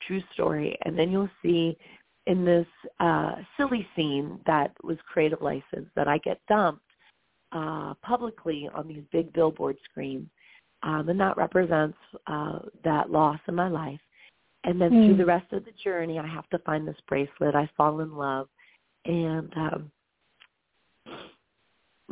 true 0.07 0.21
story. 0.33 0.77
And 0.83 0.97
then 0.97 1.11
you'll 1.11 1.29
see 1.41 1.77
in 2.27 2.45
this 2.45 2.67
uh, 2.99 3.35
silly 3.57 3.87
scene 3.95 4.39
that 4.45 4.71
was 4.83 4.97
creative 5.11 5.41
license 5.41 5.89
that 5.95 6.07
I 6.07 6.17
get 6.19 6.39
dumped 6.47 6.83
uh, 7.51 7.93
publicly 8.01 8.69
on 8.73 8.87
these 8.87 9.03
big 9.11 9.31
billboard 9.33 9.77
screens. 9.89 10.27
Um, 10.83 11.07
and 11.07 11.19
that 11.19 11.37
represents 11.37 11.97
uh, 12.27 12.59
that 12.83 13.09
loss 13.09 13.39
in 13.47 13.55
my 13.55 13.69
life. 13.69 13.99
And 14.65 14.79
then 14.79 14.91
mm. 14.91 15.07
through 15.07 15.17
the 15.17 15.25
rest 15.25 15.51
of 15.53 15.65
the 15.65 15.71
journey, 15.83 16.19
I 16.19 16.27
have 16.27 16.49
to 16.49 16.59
find 16.59 16.87
this 16.87 16.97
bracelet. 17.07 17.55
I 17.55 17.69
fall 17.77 18.01
in 18.01 18.15
love. 18.15 18.47
And 19.05 19.51
um, 19.55 19.91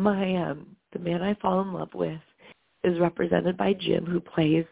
my 0.01 0.35
um 0.37 0.75
the 0.93 0.99
man 0.99 1.21
I 1.21 1.35
fall 1.35 1.61
in 1.61 1.73
love 1.73 1.93
with 1.93 2.19
is 2.83 2.99
represented 2.99 3.57
by 3.57 3.73
Jim 3.73 4.05
who 4.05 4.19
plays 4.19 4.65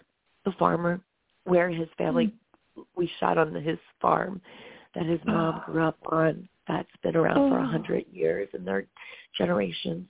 the 0.45 0.51
farmer 0.53 1.01
where 1.45 1.69
his 1.69 1.87
family 1.97 2.27
mm-hmm. 2.27 2.81
we 2.95 3.09
shot 3.19 3.37
on 3.37 3.53
his 3.53 3.79
farm 4.01 4.41
that 4.95 5.05
his 5.05 5.19
mom 5.25 5.61
grew 5.65 5.83
up 5.83 5.97
on 6.07 6.47
that's 6.67 6.87
been 7.03 7.15
around 7.15 7.37
oh. 7.37 7.49
for 7.49 7.59
a 7.59 7.67
hundred 7.67 8.05
years 8.11 8.47
and 8.53 8.65
their 8.65 8.85
generations. 9.37 10.05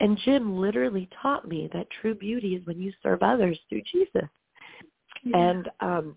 And 0.00 0.18
Jim 0.24 0.58
literally 0.58 1.08
taught 1.22 1.46
me 1.46 1.68
that 1.72 1.86
true 2.00 2.14
beauty 2.14 2.54
is 2.54 2.66
when 2.66 2.80
you 2.80 2.92
serve 3.02 3.22
others 3.22 3.58
through 3.68 3.82
Jesus. 3.90 4.28
Yeah. 5.22 5.50
And 5.50 5.70
um 5.80 6.16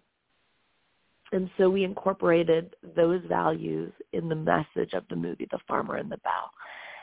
and 1.32 1.50
so 1.58 1.70
we 1.70 1.84
incorporated 1.84 2.76
those 2.96 3.22
values 3.28 3.92
in 4.14 4.30
the 4.30 4.36
message 4.36 4.94
of 4.94 5.04
the 5.10 5.16
movie 5.16 5.48
The 5.52 5.60
Farmer 5.68 5.96
and 5.96 6.10
the 6.10 6.18
Belle. 6.18 6.52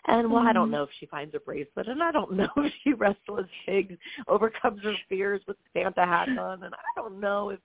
And 0.06 0.30
well, 0.30 0.40
mm-hmm. 0.40 0.49
I 0.49 0.52
don't 0.52 0.66
mm-hmm. 0.66 0.73
know 0.73 0.82
if 0.82 0.90
she 1.00 1.06
finds 1.06 1.34
a 1.34 1.40
bracelet, 1.40 1.88
and 1.88 2.02
I 2.02 2.12
don't 2.12 2.32
know 2.37 2.49
if 2.56 2.73
she 2.82 2.92
wrestles 2.92 3.46
pigs, 3.66 3.96
overcomes 4.28 4.82
her 4.82 4.94
fears 5.08 5.40
with 5.46 5.56
Santa 5.73 6.04
hat 6.04 6.28
on, 6.28 6.62
and 6.62 6.75
I 6.75 7.00
don't 7.00 7.20
know 7.20 7.50
if 7.50 7.61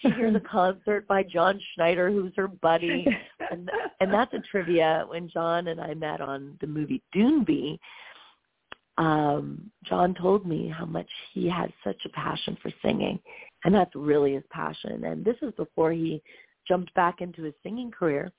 she 0.00 0.10
hears 0.10 0.34
a 0.34 0.40
concert 0.50 1.06
by 1.06 1.22
John 1.22 1.60
Schneider, 1.74 2.10
who's 2.10 2.32
her 2.36 2.48
buddy. 2.48 3.06
And 3.50 3.70
and 4.00 4.12
that's 4.12 4.34
a 4.34 4.40
trivia. 4.50 5.04
When 5.08 5.28
John 5.28 5.68
and 5.68 5.80
I 5.80 5.94
met 5.94 6.20
on 6.20 6.56
the 6.60 6.66
movie 6.66 7.02
Doonby, 7.14 7.78
um, 8.98 9.70
John 9.84 10.14
told 10.14 10.46
me 10.46 10.68
how 10.68 10.86
much 10.86 11.08
he 11.32 11.48
had 11.48 11.72
such 11.84 12.00
a 12.04 12.10
passion 12.10 12.56
for 12.60 12.72
singing, 12.82 13.20
and 13.64 13.74
that's 13.74 13.94
really 13.94 14.34
his 14.34 14.44
passion. 14.50 15.04
And 15.04 15.24
this 15.24 15.36
is 15.42 15.52
before 15.56 15.92
he 15.92 16.22
jumped 16.66 16.92
back 16.94 17.20
into 17.20 17.42
his 17.42 17.54
singing 17.62 17.90
career. 17.90 18.32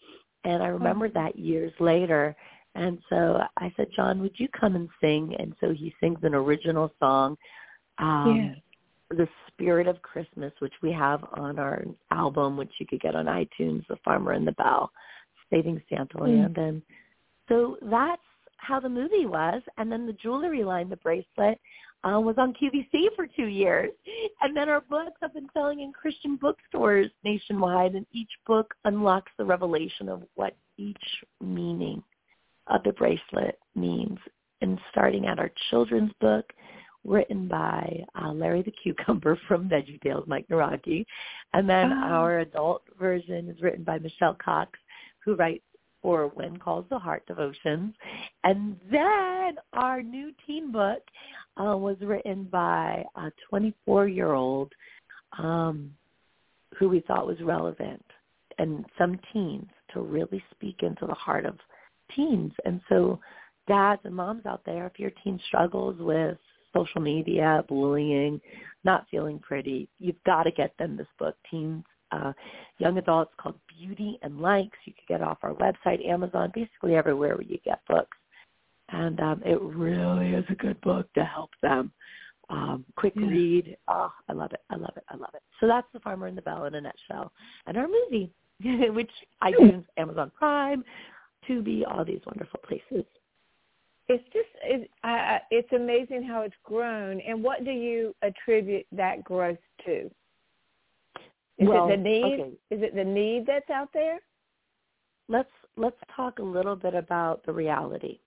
And 0.43 0.61
I 0.61 0.67
remember 0.67 1.09
that 1.09 1.37
years 1.37 1.73
later, 1.79 2.35
and 2.75 2.99
so 3.09 3.39
I 3.57 3.73
said, 3.77 3.87
John, 3.95 4.21
would 4.21 4.33
you 4.35 4.47
come 4.59 4.75
and 4.75 4.89
sing? 5.01 5.35
And 5.39 5.55
so 5.61 5.73
he 5.73 5.93
sings 5.99 6.19
an 6.23 6.35
original 6.35 6.91
song. 6.99 7.37
Um, 7.97 8.55
the 9.11 9.27
spirit 9.47 9.87
of 9.87 10.01
Christmas, 10.01 10.51
which 10.59 10.73
we 10.81 10.91
have 10.91 11.23
on 11.33 11.57
our 11.59 11.83
album, 12.11 12.57
which 12.57 12.71
you 12.79 12.85
could 12.85 12.99
get 12.99 13.15
on 13.15 13.25
iTunes, 13.25 13.85
The 13.87 13.97
Farmer 14.03 14.33
and 14.33 14.45
the 14.45 14.51
Belle, 14.53 14.91
Saving 15.49 15.81
Santa 15.89 16.17
Land. 16.17 16.55
Mm. 16.55 16.67
And 16.67 16.81
so 17.47 17.77
that's 17.83 18.21
how 18.57 18.79
the 18.79 18.89
movie 18.89 19.25
was. 19.25 19.61
And 19.77 19.91
then 19.91 20.05
the 20.05 20.13
jewelry 20.13 20.63
line, 20.63 20.89
the 20.89 20.97
bracelet, 20.97 21.59
uh, 22.03 22.19
was 22.19 22.35
on 22.37 22.53
QVC 22.53 23.15
for 23.15 23.27
two 23.27 23.45
years. 23.45 23.91
And 24.41 24.55
then 24.55 24.69
our 24.69 24.81
books 24.81 25.17
have 25.21 25.33
been 25.33 25.49
selling 25.53 25.79
in 25.81 25.93
Christian 25.93 26.35
bookstores 26.35 27.09
nationwide, 27.23 27.93
and 27.93 28.05
each 28.11 28.31
book 28.45 28.73
unlocks 28.83 29.31
the 29.37 29.45
revelation 29.45 30.09
of 30.09 30.23
what 30.35 30.57
each 30.77 30.97
meaning 31.41 32.03
of 32.67 32.83
the 32.83 32.93
bracelet 32.93 33.59
means. 33.75 34.17
And 34.61 34.79
starting 34.91 35.25
at 35.25 35.39
our 35.39 35.51
children's 35.69 36.11
book, 36.19 36.51
written 37.03 37.47
by 37.47 38.03
uh, 38.19 38.31
Larry 38.31 38.63
the 38.63 38.71
Cucumber 38.71 39.39
from 39.47 39.69
Veggie 39.69 40.01
Tales, 40.01 40.25
Mike 40.27 40.47
Nawrocki. 40.49 41.05
And 41.53 41.69
then 41.69 41.91
oh. 41.91 42.07
our 42.07 42.39
adult 42.39 42.83
version 42.99 43.49
is 43.49 43.61
written 43.61 43.83
by 43.83 43.99
Michelle 43.99 44.37
Cox, 44.43 44.79
who 45.23 45.35
writes 45.35 45.63
for 46.01 46.27
When 46.29 46.57
Calls 46.57 46.85
the 46.89 46.99
Heart 46.99 47.25
Devotions. 47.27 47.93
And 48.43 48.77
then 48.91 49.55
our 49.73 50.01
new 50.01 50.31
teen 50.45 50.71
book 50.71 51.01
uh, 51.57 51.77
was 51.77 51.97
written 52.01 52.47
by 52.51 53.03
a 53.15 53.31
24-year-old 53.51 54.71
um, 55.37 55.91
who 56.77 56.89
we 56.89 57.01
thought 57.01 57.27
was 57.27 57.41
relevant 57.41 58.03
and 58.57 58.85
some 58.97 59.19
teens 59.33 59.67
to 59.93 60.01
really 60.01 60.43
speak 60.51 60.77
into 60.81 61.05
the 61.05 61.13
heart 61.13 61.45
of 61.45 61.57
teens. 62.15 62.53
And 62.65 62.81
so 62.89 63.19
dads 63.67 64.01
and 64.03 64.15
moms 64.15 64.45
out 64.45 64.61
there, 64.65 64.87
if 64.87 64.99
your 64.99 65.11
teen 65.23 65.39
struggles 65.47 65.95
with 65.99 66.37
social 66.73 67.01
media, 67.01 67.63
bullying, 67.67 68.39
not 68.83 69.05
feeling 69.09 69.39
pretty, 69.39 69.87
you've 69.99 70.21
got 70.25 70.43
to 70.43 70.51
get 70.51 70.77
them 70.77 70.97
this 70.97 71.07
book, 71.17 71.35
Teens, 71.49 71.83
uh, 72.11 72.33
Young 72.77 72.97
Adults, 72.97 73.31
called 73.37 73.55
Beauty 73.67 74.19
and 74.21 74.39
Likes. 74.39 74.77
You 74.85 74.93
can 74.93 75.17
get 75.17 75.21
it 75.21 75.27
off 75.27 75.39
our 75.41 75.53
website, 75.53 76.05
Amazon, 76.07 76.51
basically 76.53 76.95
everywhere 76.95 77.35
where 77.35 77.43
you 77.43 77.57
get 77.63 77.81
books. 77.87 78.17
And 78.89 79.19
um, 79.19 79.41
it 79.45 79.59
really 79.61 80.33
is 80.33 80.45
a 80.49 80.55
good 80.55 80.79
book 80.81 81.11
to 81.13 81.23
help 81.23 81.49
them. 81.61 81.91
Um, 82.49 82.85
quick 82.95 83.13
yeah. 83.15 83.27
read. 83.27 83.77
Oh, 83.87 84.11
I 84.29 84.33
love 84.33 84.51
it. 84.53 84.61
I 84.69 84.75
love 84.75 84.93
it. 84.95 85.03
I 85.09 85.15
love 85.15 85.31
it. 85.33 85.41
So 85.59 85.67
that's 85.67 85.87
The 85.93 85.99
Farmer 86.01 86.27
and 86.27 86.37
the 86.37 86.43
Belle 86.43 86.65
in 86.65 86.75
a 86.75 86.81
nutshell. 86.81 87.31
And 87.65 87.77
our 87.77 87.87
movie, 87.87 88.31
which 88.91 89.09
iTunes, 89.41 89.85
Amazon 89.97 90.31
Prime, 90.37 90.83
Tubi, 91.47 91.83
all 91.87 92.05
these 92.05 92.21
wonderful 92.25 92.59
places 92.67 93.05
it's 94.07 94.23
just 94.25 94.47
it, 94.63 94.89
uh, 95.03 95.39
it's 95.49 95.71
amazing 95.73 96.23
how 96.23 96.41
it's 96.41 96.55
grown. 96.63 97.19
And 97.21 97.43
what 97.43 97.65
do 97.65 97.71
you 97.71 98.15
attribute 98.21 98.85
that 98.91 99.23
growth 99.23 99.57
to? 99.85 100.09
Is 101.57 101.67
well, 101.67 101.87
it 101.87 101.97
the 101.97 102.03
need? 102.03 102.39
Okay. 102.39 102.49
Is 102.71 102.81
it 102.83 102.95
the 102.95 103.03
need 103.03 103.45
that's 103.47 103.69
out 103.69 103.89
there? 103.93 104.19
Let's 105.27 105.49
let's 105.75 105.97
talk 106.15 106.39
a 106.39 106.43
little 106.43 106.75
bit 106.75 106.93
about 106.93 107.45
the 107.45 107.53
reality. 107.53 108.19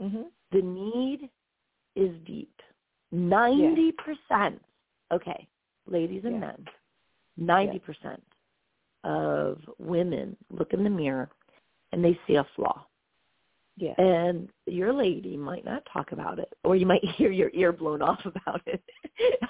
Mm-hmm. 0.00 0.22
The 0.52 0.62
need 0.62 1.28
is 1.96 2.14
deep. 2.26 2.54
Ninety 3.10 3.92
percent. 3.92 4.60
Okay, 5.12 5.48
ladies 5.88 6.22
and 6.24 6.40
men, 6.40 6.64
ninety 7.36 7.80
percent 7.80 8.22
of 9.02 9.58
women 9.78 10.36
look 10.56 10.72
in 10.72 10.84
the 10.84 10.90
mirror 10.90 11.30
and 11.92 12.04
they 12.04 12.18
see 12.26 12.36
a 12.36 12.46
flaw. 12.56 12.86
Yeah. 13.76 13.94
And 13.96 14.48
your 14.66 14.92
lady 14.92 15.36
might 15.36 15.64
not 15.64 15.82
talk 15.90 16.12
about 16.12 16.38
it, 16.38 16.52
or 16.64 16.76
you 16.76 16.84
might 16.84 17.04
hear 17.16 17.30
your 17.30 17.50
ear 17.54 17.72
blown 17.72 18.02
off 18.02 18.20
about 18.24 18.60
it. 18.66 18.82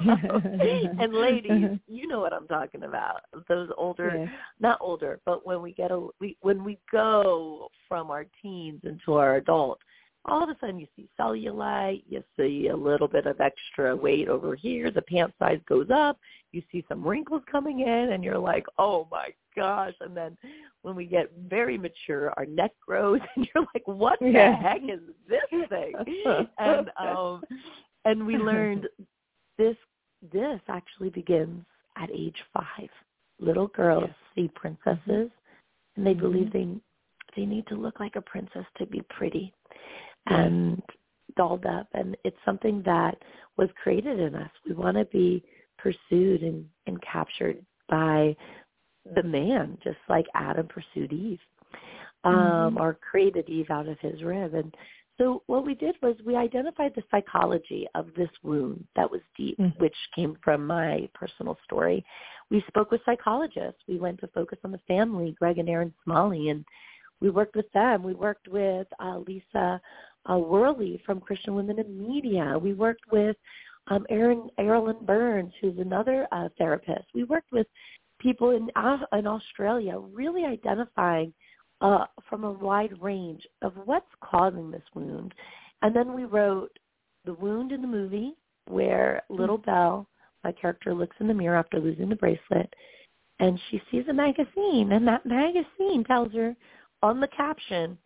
and 1.00 1.12
ladies, 1.12 1.78
you 1.86 2.06
know 2.06 2.20
what 2.20 2.32
I'm 2.32 2.46
talking 2.46 2.84
about. 2.84 3.22
Those 3.48 3.70
older, 3.76 4.12
yeah. 4.16 4.26
not 4.60 4.78
older, 4.80 5.20
but 5.24 5.44
when 5.44 5.62
we 5.62 5.72
get 5.72 5.90
a, 5.90 6.08
we, 6.20 6.36
when 6.42 6.64
we 6.64 6.78
go 6.92 7.68
from 7.88 8.10
our 8.10 8.24
teens 8.40 8.80
into 8.84 9.14
our 9.14 9.36
adult, 9.36 9.80
all 10.26 10.42
of 10.42 10.48
a 10.50 10.56
sudden 10.60 10.78
you 10.78 10.86
see 10.96 11.08
cellulite, 11.18 12.04
you 12.08 12.22
see 12.38 12.68
a 12.68 12.76
little 12.76 13.08
bit 13.08 13.26
of 13.26 13.40
extra 13.40 13.96
weight 13.96 14.28
over 14.28 14.54
here, 14.54 14.90
the 14.90 15.02
pant 15.02 15.32
size 15.38 15.60
goes 15.68 15.88
up, 15.92 16.18
you 16.52 16.62
see 16.70 16.84
some 16.88 17.02
wrinkles 17.02 17.42
coming 17.50 17.80
in, 17.80 18.12
and 18.12 18.22
you're 18.22 18.38
like, 18.38 18.66
oh 18.78 19.08
my 19.10 19.28
gosh. 19.54 19.94
And 20.00 20.16
then 20.16 20.36
when 20.82 20.94
we 20.96 21.06
get 21.06 21.30
very 21.48 21.78
mature, 21.78 22.32
our 22.36 22.46
neck 22.46 22.72
grows, 22.86 23.20
and 23.36 23.48
you're 23.54 23.66
like, 23.74 23.86
what 23.86 24.18
the 24.20 24.30
yeah. 24.30 24.60
heck 24.60 24.82
is 24.82 25.00
this 25.28 25.68
thing? 25.68 25.94
and 26.58 26.90
um, 26.98 27.42
and 28.04 28.26
we 28.26 28.36
learned 28.36 28.88
this 29.58 29.76
this 30.32 30.60
actually 30.68 31.10
begins 31.10 31.64
at 31.96 32.10
age 32.10 32.36
five. 32.52 32.88
Little 33.38 33.68
girls 33.68 34.04
yes. 34.06 34.16
see 34.34 34.50
princesses, 34.54 35.30
and 35.96 36.06
they 36.06 36.12
mm-hmm. 36.12 36.20
believe 36.20 36.52
they 36.52 36.68
they 37.36 37.46
need 37.46 37.66
to 37.68 37.74
look 37.74 38.00
like 38.00 38.16
a 38.16 38.20
princess 38.20 38.64
to 38.78 38.86
be 38.86 39.02
pretty 39.08 39.52
and 40.26 40.82
dolled 41.36 41.64
up 41.64 41.86
and 41.94 42.16
it's 42.24 42.36
something 42.44 42.82
that 42.84 43.16
was 43.56 43.68
created 43.82 44.18
in 44.18 44.34
us. 44.34 44.50
We 44.66 44.74
want 44.74 44.96
to 44.96 45.04
be 45.06 45.42
pursued 45.78 46.42
and, 46.42 46.64
and 46.86 47.00
captured 47.02 47.64
by 47.88 48.36
the 49.14 49.22
man, 49.22 49.78
just 49.82 49.98
like 50.08 50.26
Adam 50.34 50.68
pursued 50.68 51.12
Eve, 51.12 51.40
um, 52.24 52.34
mm-hmm. 52.34 52.78
or 52.78 52.98
created 53.10 53.48
Eve 53.48 53.70
out 53.70 53.88
of 53.88 53.98
his 54.00 54.22
rib. 54.22 54.54
And 54.54 54.74
so 55.18 55.42
what 55.46 55.66
we 55.66 55.74
did 55.74 55.96
was 56.02 56.16
we 56.24 56.34
identified 56.36 56.92
the 56.94 57.02
psychology 57.10 57.86
of 57.94 58.08
this 58.16 58.30
wound 58.42 58.84
that 58.96 59.10
was 59.10 59.20
deep, 59.36 59.58
mm-hmm. 59.58 59.78
which 59.78 59.96
came 60.14 60.36
from 60.42 60.66
my 60.66 61.08
personal 61.14 61.58
story. 61.64 62.04
We 62.50 62.64
spoke 62.68 62.90
with 62.90 63.02
psychologists. 63.04 63.82
We 63.86 63.98
went 63.98 64.18
to 64.20 64.28
focus 64.28 64.58
on 64.64 64.72
the 64.72 64.80
family, 64.88 65.36
Greg 65.38 65.58
and 65.58 65.68
Erin 65.68 65.92
Smalley, 66.04 66.48
and 66.48 66.64
we 67.20 67.30
worked 67.30 67.54
with 67.54 67.70
them. 67.72 68.02
We 68.02 68.14
worked 68.14 68.48
with 68.48 68.86
uh, 68.98 69.18
Lisa 69.18 69.80
uh, 70.30 70.38
Worley 70.38 71.02
from 71.04 71.20
Christian 71.20 71.54
Women 71.54 71.78
in 71.78 72.08
Media. 72.08 72.58
We 72.58 72.72
worked 72.72 73.12
with 73.12 73.36
um, 73.88 74.06
Aaron 74.08 74.48
Erilyn 74.58 75.04
Burns, 75.04 75.52
who's 75.60 75.78
another 75.78 76.26
uh, 76.32 76.48
therapist. 76.58 77.04
We 77.14 77.24
worked 77.24 77.52
with 77.52 77.66
people 78.20 78.50
in 78.50 78.70
uh, 78.76 78.98
in 79.12 79.26
Australia, 79.26 79.98
really 79.98 80.44
identifying 80.44 81.32
uh, 81.80 82.04
from 82.28 82.44
a 82.44 82.50
wide 82.50 82.92
range 83.00 83.46
of 83.62 83.72
what's 83.84 84.06
causing 84.22 84.70
this 84.70 84.82
wound. 84.94 85.34
And 85.82 85.94
then 85.94 86.14
we 86.14 86.24
wrote 86.24 86.78
the 87.24 87.34
wound 87.34 87.72
in 87.72 87.82
the 87.82 87.88
movie, 87.88 88.34
where 88.68 89.22
little 89.28 89.58
mm-hmm. 89.58 89.70
Belle, 89.70 90.08
my 90.44 90.52
character, 90.52 90.94
looks 90.94 91.16
in 91.20 91.28
the 91.28 91.34
mirror 91.34 91.56
after 91.56 91.80
losing 91.80 92.08
the 92.08 92.16
bracelet, 92.16 92.72
and 93.40 93.58
she 93.70 93.80
sees 93.90 94.04
a 94.08 94.12
magazine, 94.12 94.92
and 94.92 95.06
that 95.08 95.26
magazine 95.26 96.04
tells 96.06 96.32
her 96.32 96.54
on 97.02 97.20
the 97.20 97.28
caption, 97.28 97.98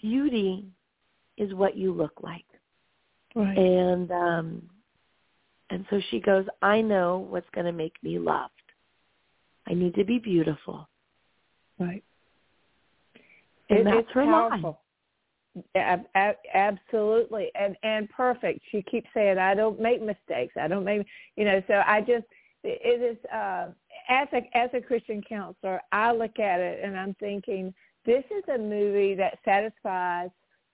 "Beauty 0.00 0.66
is 1.36 1.54
what 1.54 1.76
you 1.76 1.92
look 1.92 2.14
like." 2.22 2.44
Right. 3.34 3.56
And 3.56 4.10
um 4.10 4.70
and 5.70 5.84
so 5.90 6.00
she 6.10 6.20
goes, 6.20 6.46
I 6.62 6.80
know 6.80 7.26
what's 7.28 7.48
going 7.54 7.66
to 7.66 7.72
make 7.72 7.94
me 8.02 8.18
loved. 8.18 8.52
I 9.68 9.74
need 9.74 9.94
to 9.94 10.04
be 10.04 10.18
beautiful. 10.18 10.88
Right. 11.78 12.02
And 13.70 13.80
it, 13.80 13.84
that's 13.84 13.98
it's 13.98 14.10
her 14.12 14.24
powerful. 14.24 14.80
Ab- 15.74 16.06
ab- 16.14 16.36
absolutely, 16.54 17.50
and 17.54 17.76
and 17.82 18.08
perfect. 18.10 18.60
She 18.70 18.82
keeps 18.82 19.08
saying, 19.12 19.38
"I 19.38 19.54
don't 19.54 19.80
make 19.80 20.00
mistakes. 20.00 20.54
I 20.58 20.68
don't 20.68 20.84
make," 20.84 21.06
you 21.36 21.44
know. 21.44 21.60
So 21.66 21.82
I 21.86 22.00
just, 22.00 22.24
it 22.62 23.02
is 23.02 23.30
uh, 23.30 23.68
as 24.08 24.28
a 24.32 24.56
as 24.56 24.70
a 24.72 24.80
Christian 24.80 25.22
counselor, 25.28 25.80
I 25.92 26.12
look 26.12 26.38
at 26.38 26.60
it 26.60 26.82
and 26.82 26.98
I'm 26.98 27.14
thinking, 27.14 27.74
this 28.06 28.24
is 28.30 28.44
a 28.54 28.58
movie 28.58 29.14
that 29.16 29.38
satisfies 29.44 30.30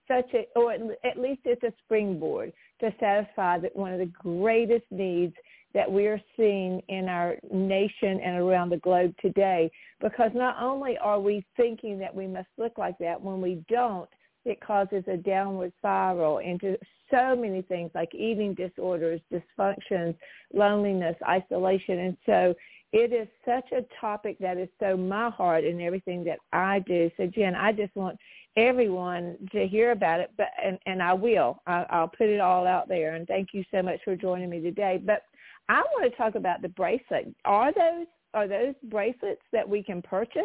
such 0.07 0.33
a, 0.35 0.46
or 0.57 0.72
at 0.72 1.18
least 1.18 1.40
it's 1.44 1.62
a 1.62 1.72
springboard 1.85 2.52
to 2.80 2.94
satisfy 3.00 3.59
that 3.59 3.74
one 3.74 3.92
of 3.92 3.98
the 3.98 4.07
greatest 4.07 4.85
needs 4.90 5.35
that 5.74 5.90
we 5.90 6.06
are 6.06 6.20
seeing 6.37 6.80
in 6.88 7.08
our 7.08 7.37
nation 7.52 8.20
and 8.20 8.38
around 8.38 8.70
the 8.70 8.78
globe 8.78 9.14
today. 9.20 9.70
Because 10.00 10.30
not 10.34 10.56
only 10.62 10.96
are 10.98 11.20
we 11.20 11.44
thinking 11.56 11.98
that 11.98 12.14
we 12.14 12.26
must 12.26 12.48
look 12.56 12.78
like 12.78 12.96
that, 12.98 13.20
when 13.20 13.40
we 13.40 13.64
don't, 13.68 14.08
it 14.44 14.60
causes 14.60 15.02
a 15.08 15.16
downward 15.16 15.72
spiral 15.78 16.38
into 16.38 16.78
so 17.10 17.34
many 17.34 17.62
things 17.62 17.90
like 17.94 18.14
eating 18.14 18.54
disorders, 18.54 19.20
dysfunctions, 19.32 20.14
loneliness, 20.52 21.16
isolation. 21.26 21.98
And 21.98 22.16
so 22.26 22.54
it 22.92 23.12
is 23.12 23.26
such 23.44 23.72
a 23.72 23.84
topic 24.00 24.38
that 24.38 24.58
is 24.58 24.68
so 24.78 24.96
my 24.96 25.30
heart 25.30 25.64
in 25.64 25.80
everything 25.80 26.24
that 26.24 26.38
I 26.52 26.80
do. 26.80 27.10
So 27.16 27.26
Jenn, 27.26 27.54
I 27.54 27.72
just 27.72 27.94
want 27.96 28.18
everyone 28.56 29.37
to 29.50 29.66
hear 29.66 29.90
about 29.90 30.20
it, 30.20 30.30
but 30.37 30.48
and, 30.62 30.78
and 30.87 31.02
I 31.02 31.12
will. 31.14 31.60
I, 31.66 31.87
I'll 31.90 32.08
put 32.08 32.28
it 32.28 32.40
all 32.40 32.66
out 32.66 32.88
there. 32.88 33.14
And 33.14 33.26
thank 33.26 33.48
you 33.52 33.64
so 33.72 33.82
much 33.82 34.00
for 34.04 34.14
joining 34.14 34.50
me 34.50 34.60
today. 34.60 35.00
But 35.04 35.22
I 35.68 35.81
want 35.81 36.11
to 36.11 36.16
talk 36.16 36.35
about 36.35 36.62
the 36.62 36.68
bracelet. 36.68 37.35
Are 37.44 37.72
those 37.72 38.07
are 38.35 38.48
those 38.48 38.74
bracelets 38.85 39.42
that 39.53 39.68
we 39.68 39.83
can 39.83 40.03
purchase? 40.03 40.42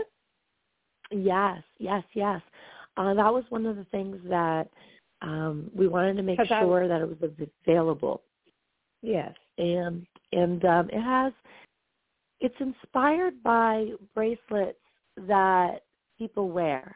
Yes, 1.11 1.61
yes, 1.79 2.03
yes. 2.13 2.41
Uh, 2.97 3.13
that 3.15 3.33
was 3.33 3.43
one 3.49 3.65
of 3.65 3.77
the 3.77 3.85
things 3.85 4.17
that 4.29 4.69
um, 5.21 5.71
we 5.75 5.87
wanted 5.87 6.17
to 6.17 6.23
make 6.23 6.39
sure 6.45 6.83
I, 6.83 6.87
that 6.87 7.01
it 7.01 7.21
was 7.21 7.31
available. 7.65 8.21
Yes. 9.01 9.33
and 9.57 10.05
and 10.31 10.65
um, 10.65 10.89
it 10.91 11.01
has 11.01 11.33
it's 12.39 12.55
inspired 12.59 13.41
by 13.43 13.87
bracelets 14.15 14.77
that 15.27 15.83
people 16.17 16.49
wear 16.49 16.95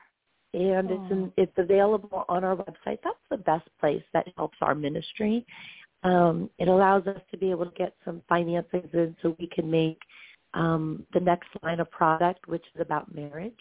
and 0.54 0.92
oh. 0.92 0.94
it's 0.94 1.12
in, 1.12 1.34
it's 1.38 1.58
available 1.58 2.26
on 2.30 2.44
our 2.44 2.56
website 2.56 3.00
that's 3.04 3.18
the 3.30 3.38
best 3.38 3.68
place 3.80 4.04
that 4.14 4.28
helps 4.38 4.58
our 4.62 4.76
ministry 4.76 5.46
um, 6.04 6.50
it 6.60 6.68
allows 6.68 7.06
us 7.08 7.22
to 7.32 7.38
be 7.38 7.50
able 7.52 7.66
to 7.66 7.76
get 7.78 7.96
some 8.04 8.22
financing 8.28 8.88
in 8.94 9.16
so 9.22 9.36
we 9.39 9.48
can 9.48 9.70
make 9.70 10.00
um, 10.54 11.06
the 11.13 11.20
next 11.20 11.50
line 11.63 11.80
of 11.80 11.89
product 11.92 12.48
which 12.48 12.63
is 12.76 12.82
about 12.82 13.13
marriage 13.13 13.60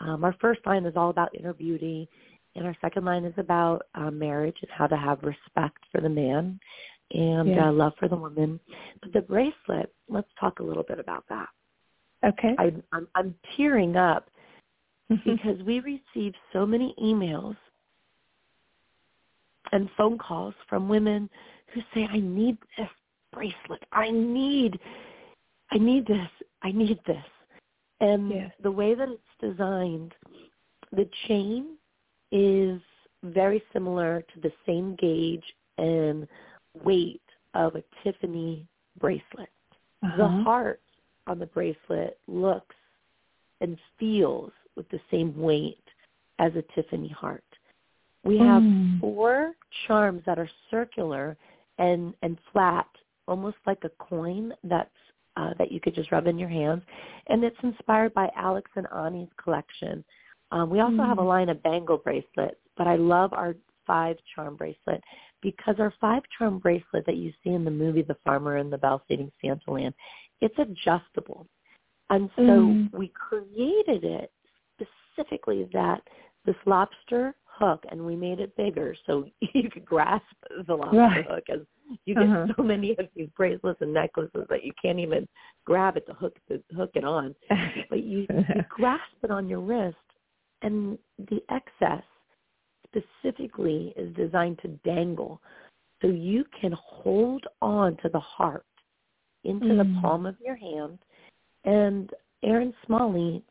um, 0.00 0.24
our 0.24 0.34
first 0.40 0.60
line 0.66 0.84
is 0.84 0.96
all 0.96 1.10
about 1.10 1.34
inner 1.34 1.54
beauty 1.54 2.08
and 2.56 2.66
our 2.66 2.76
second 2.80 3.04
line 3.04 3.24
is 3.24 3.34
about 3.36 3.82
uh, 3.94 4.10
marriage 4.10 4.56
and 4.62 4.70
how 4.70 4.86
to 4.86 4.96
have 4.96 5.22
respect 5.22 5.78
for 5.90 6.00
the 6.00 6.08
man 6.08 6.58
and 7.12 7.48
yeah. 7.48 7.68
uh, 7.68 7.72
love 7.72 7.92
for 7.98 8.08
the 8.08 8.16
woman. 8.16 8.60
But 9.02 9.12
the 9.12 9.20
bracelet, 9.20 9.92
let's 10.08 10.28
talk 10.38 10.60
a 10.60 10.62
little 10.62 10.82
bit 10.82 10.98
about 10.98 11.24
that. 11.28 11.48
Okay. 12.24 12.54
I, 12.58 12.72
I'm, 12.92 13.08
I'm 13.14 13.34
tearing 13.56 13.96
up 13.96 14.30
because 15.24 15.62
we 15.66 15.80
receive 15.80 16.32
so 16.52 16.64
many 16.64 16.94
emails 17.02 17.56
and 19.72 19.88
phone 19.96 20.18
calls 20.18 20.54
from 20.68 20.88
women 20.88 21.28
who 21.72 21.80
say, 21.92 22.06
I 22.10 22.18
need 22.18 22.56
this 22.78 22.88
bracelet. 23.32 23.82
I 23.92 24.10
need, 24.10 24.78
I 25.70 25.78
need 25.78 26.06
this. 26.06 26.28
I 26.62 26.72
need 26.72 27.00
this. 27.06 27.24
And 28.00 28.30
yes. 28.30 28.52
the 28.62 28.70
way 28.70 28.94
that 28.94 29.08
it's 29.08 29.22
designed, 29.40 30.14
the 30.92 31.08
chain 31.26 31.76
is 32.30 32.80
very 33.22 33.62
similar 33.72 34.22
to 34.34 34.40
the 34.40 34.52
same 34.66 34.96
gauge 34.96 35.44
and 35.78 36.26
weight 36.82 37.22
of 37.54 37.76
a 37.76 37.84
Tiffany 38.02 38.66
bracelet. 39.00 39.48
Uh-huh. 40.02 40.16
The 40.16 40.28
heart 40.44 40.80
on 41.26 41.38
the 41.38 41.46
bracelet 41.46 42.18
looks 42.26 42.76
and 43.60 43.78
feels 43.98 44.52
with 44.76 44.88
the 44.90 45.00
same 45.10 45.36
weight 45.40 45.78
as 46.38 46.52
a 46.56 46.64
Tiffany 46.74 47.08
heart. 47.08 47.43
We 48.24 48.38
have 48.38 48.62
mm. 48.62 49.00
four 49.00 49.52
charms 49.86 50.22
that 50.26 50.38
are 50.38 50.48
circular 50.70 51.36
and 51.78 52.14
and 52.22 52.38
flat, 52.52 52.86
almost 53.28 53.56
like 53.66 53.82
a 53.84 53.90
coin 54.02 54.52
that's 54.64 54.90
uh, 55.36 55.52
that 55.58 55.72
you 55.72 55.80
could 55.80 55.94
just 55.94 56.12
rub 56.12 56.26
in 56.26 56.38
your 56.38 56.48
hands, 56.48 56.82
and 57.28 57.44
it's 57.44 57.56
inspired 57.62 58.14
by 58.14 58.30
Alex 58.36 58.70
and 58.76 58.86
Ani's 58.94 59.28
collection. 59.42 60.04
Um, 60.52 60.70
we 60.70 60.80
also 60.80 60.96
mm. 60.96 61.06
have 61.06 61.18
a 61.18 61.22
mm. 61.22 61.28
line 61.28 61.48
of 61.48 61.62
bangle 61.62 61.98
bracelets, 61.98 62.60
but 62.76 62.86
I 62.86 62.96
love 62.96 63.32
our 63.32 63.54
five 63.86 64.16
charm 64.34 64.56
bracelet 64.56 65.02
because 65.42 65.76
our 65.78 65.92
five 66.00 66.22
charm 66.38 66.58
bracelet 66.58 67.04
that 67.06 67.16
you 67.16 67.32
see 67.42 67.50
in 67.50 67.64
the 67.64 67.70
movie 67.70 68.02
The 68.02 68.16
Farmer 68.24 68.56
and 68.56 68.72
the 68.72 68.78
Belle 68.78 69.02
Saving 69.08 69.30
Santa 69.42 69.70
Land, 69.70 69.94
it's 70.40 70.58
adjustable. 70.58 71.46
And 72.10 72.30
so 72.36 72.42
mm. 72.42 72.92
we 72.92 73.08
created 73.08 74.04
it 74.04 74.32
specifically 74.74 75.68
that 75.72 76.02
this 76.46 76.56
lobster 76.66 77.34
hook 77.58 77.84
and 77.90 78.04
we 78.04 78.16
made 78.16 78.40
it 78.40 78.56
bigger 78.56 78.94
so 79.06 79.24
you 79.54 79.70
could 79.70 79.84
grasp 79.84 80.24
the 80.66 80.74
lobster 80.74 80.98
right. 80.98 81.26
hook 81.28 81.44
as 81.52 81.60
you 82.04 82.14
get 82.14 82.24
uh-huh. 82.24 82.46
so 82.56 82.62
many 82.62 82.92
of 82.92 83.06
these 83.14 83.28
bracelets 83.36 83.80
and 83.82 83.92
necklaces 83.92 84.46
that 84.48 84.64
you 84.64 84.72
can't 84.80 84.98
even 84.98 85.28
grab 85.64 85.96
it 85.96 86.06
to 86.06 86.14
hook 86.14 86.36
the 86.48 86.62
hook 86.74 86.90
it 86.94 87.04
on. 87.04 87.34
but 87.90 88.02
you, 88.02 88.26
you 88.30 88.64
grasp 88.70 89.02
it 89.22 89.30
on 89.30 89.48
your 89.48 89.60
wrist 89.60 89.96
and 90.62 90.98
the 91.30 91.42
excess 91.50 92.02
specifically 92.88 93.92
is 93.96 94.14
designed 94.16 94.58
to 94.60 94.68
dangle 94.84 95.40
so 96.00 96.08
you 96.08 96.44
can 96.58 96.72
hold 96.78 97.44
on 97.60 97.96
to 97.98 98.08
the 98.08 98.20
heart 98.20 98.64
into 99.44 99.66
mm. 99.66 99.78
the 99.78 100.00
palm 100.00 100.26
of 100.26 100.36
your 100.44 100.56
hand. 100.56 100.98
And 101.64 102.10
Erin 102.42 102.74
Smalley 102.86 103.42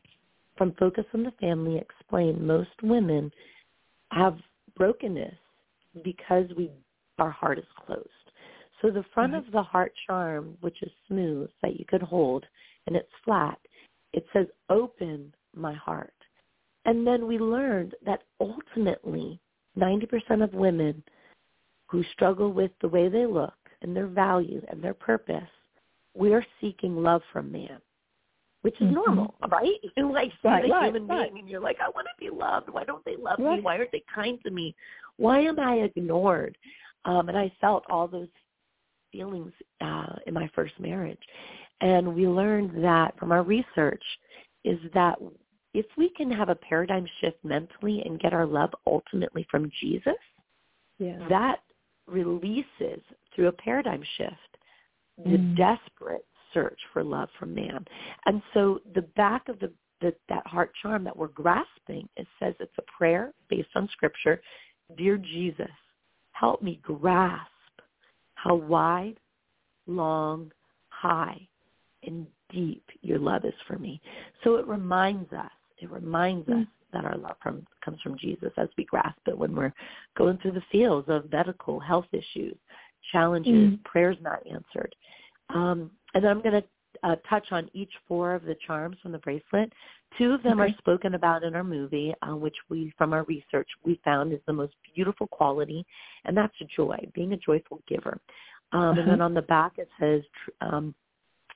from 0.56 0.72
Focus 0.78 1.04
on 1.14 1.24
the 1.24 1.32
Family 1.40 1.78
explained 1.78 2.40
most 2.40 2.70
women 2.82 3.30
have 4.10 4.38
brokenness 4.76 5.34
because 6.02 6.46
we 6.56 6.70
our 7.18 7.30
heart 7.30 7.58
is 7.58 7.64
closed. 7.86 8.08
So 8.82 8.90
the 8.90 9.04
front 9.14 9.32
mm-hmm. 9.32 9.46
of 9.46 9.52
the 9.52 9.62
heart 9.62 9.92
charm, 10.06 10.56
which 10.60 10.82
is 10.82 10.90
smooth 11.08 11.48
that 11.62 11.78
you 11.78 11.84
could 11.86 12.02
hold 12.02 12.44
and 12.86 12.96
it's 12.96 13.08
flat, 13.24 13.58
it 14.12 14.26
says 14.32 14.46
open 14.68 15.32
my 15.54 15.74
heart. 15.74 16.12
And 16.84 17.06
then 17.06 17.26
we 17.26 17.38
learned 17.38 17.94
that 18.04 18.24
ultimately 18.40 19.40
90% 19.78 20.42
of 20.42 20.52
women 20.52 21.02
who 21.86 22.04
struggle 22.12 22.52
with 22.52 22.70
the 22.80 22.88
way 22.88 23.08
they 23.08 23.26
look 23.26 23.54
and 23.82 23.96
their 23.96 24.06
value 24.06 24.62
and 24.68 24.82
their 24.82 24.94
purpose, 24.94 25.42
we're 26.14 26.44
seeking 26.60 26.96
love 26.96 27.22
from 27.32 27.50
man, 27.50 27.80
which 28.64 28.80
is 28.80 28.86
mm-hmm. 28.86 28.94
normal, 28.94 29.34
right? 29.50 29.74
You 29.94 30.10
like 30.12 30.30
see 30.40 30.48
right, 30.48 30.64
a 30.64 30.84
human 30.86 31.06
right. 31.06 31.30
being 31.30 31.40
and 31.42 31.50
you're 31.50 31.60
like, 31.60 31.76
I 31.84 31.90
want 31.90 32.06
to 32.06 32.18
be 32.18 32.34
loved. 32.34 32.70
Why 32.70 32.82
don't 32.82 33.04
they 33.04 33.14
love 33.14 33.38
me? 33.38 33.60
Why 33.60 33.76
aren't 33.76 33.92
they 33.92 34.02
kind 34.12 34.38
to 34.42 34.50
me? 34.50 34.74
Why 35.18 35.40
am 35.40 35.60
I 35.60 35.74
ignored? 35.74 36.56
Um, 37.04 37.28
and 37.28 37.36
I 37.36 37.52
felt 37.60 37.84
all 37.90 38.08
those 38.08 38.28
feelings 39.12 39.52
uh, 39.82 40.14
in 40.26 40.32
my 40.32 40.50
first 40.54 40.72
marriage. 40.80 41.20
And 41.82 42.14
we 42.14 42.26
learned 42.26 42.82
that 42.82 43.18
from 43.18 43.32
our 43.32 43.42
research 43.42 44.02
is 44.64 44.78
that 44.94 45.18
if 45.74 45.84
we 45.98 46.08
can 46.16 46.30
have 46.30 46.48
a 46.48 46.54
paradigm 46.54 47.06
shift 47.20 47.36
mentally 47.44 48.00
and 48.06 48.18
get 48.18 48.32
our 48.32 48.46
love 48.46 48.70
ultimately 48.86 49.46
from 49.50 49.70
Jesus, 49.78 50.14
yeah. 50.98 51.18
that 51.28 51.58
releases 52.06 53.02
through 53.34 53.48
a 53.48 53.52
paradigm 53.52 54.02
shift 54.16 54.38
the 55.18 55.36
mm. 55.36 55.56
desperate 55.56 56.24
search 56.54 56.78
for 56.92 57.04
love 57.04 57.28
from 57.38 57.54
man. 57.54 57.84
And 58.26 58.40
so 58.54 58.80
the 58.94 59.02
back 59.02 59.48
of 59.48 59.58
the, 59.58 59.70
the 60.00 60.14
that 60.28 60.46
heart 60.46 60.72
charm 60.80 61.04
that 61.04 61.16
we're 61.16 61.28
grasping, 61.28 62.08
it 62.16 62.26
says 62.40 62.54
it's 62.60 62.72
a 62.78 62.96
prayer 62.96 63.32
based 63.50 63.68
on 63.74 63.88
scripture. 63.92 64.40
Dear 64.96 65.18
Jesus, 65.18 65.66
help 66.32 66.62
me 66.62 66.80
grasp 66.82 67.50
how 68.34 68.54
wide, 68.54 69.18
long, 69.86 70.50
high, 70.88 71.46
and 72.06 72.26
deep 72.50 72.84
your 73.02 73.18
love 73.18 73.44
is 73.44 73.54
for 73.66 73.78
me. 73.78 74.00
So 74.42 74.56
it 74.56 74.66
reminds 74.66 75.32
us 75.32 75.50
it 75.78 75.90
reminds 75.90 76.48
mm. 76.48 76.62
us 76.62 76.68
that 76.92 77.04
our 77.04 77.16
love 77.16 77.36
from, 77.42 77.66
comes 77.84 78.00
from 78.00 78.16
Jesus 78.18 78.52
as 78.56 78.68
we 78.78 78.84
grasp 78.84 79.18
it 79.26 79.36
when 79.36 79.54
we're 79.54 79.74
going 80.16 80.38
through 80.38 80.52
the 80.52 80.62
fields 80.70 81.08
of 81.08 81.30
medical 81.30 81.80
health 81.80 82.06
issues, 82.12 82.56
challenges, 83.12 83.52
mm. 83.52 83.84
prayers 83.84 84.16
not 84.22 84.46
answered. 84.46 84.94
Um, 85.54 85.90
and 86.14 86.26
I'm 86.26 86.42
going 86.42 86.60
to 86.60 86.64
uh, 87.02 87.16
touch 87.28 87.46
on 87.50 87.70
each 87.72 87.92
four 88.06 88.34
of 88.34 88.44
the 88.44 88.56
charms 88.66 88.96
from 89.02 89.12
the 89.12 89.18
bracelet. 89.18 89.72
Two 90.18 90.32
of 90.32 90.42
them 90.42 90.60
okay. 90.60 90.70
are 90.70 90.78
spoken 90.78 91.14
about 91.14 91.42
in 91.42 91.54
our 91.54 91.64
movie, 91.64 92.14
uh, 92.22 92.36
which 92.36 92.56
we, 92.68 92.92
from 92.96 93.12
our 93.12 93.24
research, 93.24 93.68
we 93.84 94.00
found 94.04 94.32
is 94.32 94.40
the 94.46 94.52
most 94.52 94.74
beautiful 94.94 95.26
quality, 95.26 95.84
and 96.24 96.36
that's 96.36 96.54
joy, 96.76 96.96
being 97.14 97.32
a 97.32 97.36
joyful 97.36 97.80
giver. 97.88 98.18
Um, 98.72 98.80
uh-huh. 98.80 99.00
And 99.00 99.10
then 99.10 99.20
on 99.20 99.34
the 99.34 99.42
back 99.42 99.72
it 99.76 99.88
says, 99.98 100.22
um, 100.60 100.94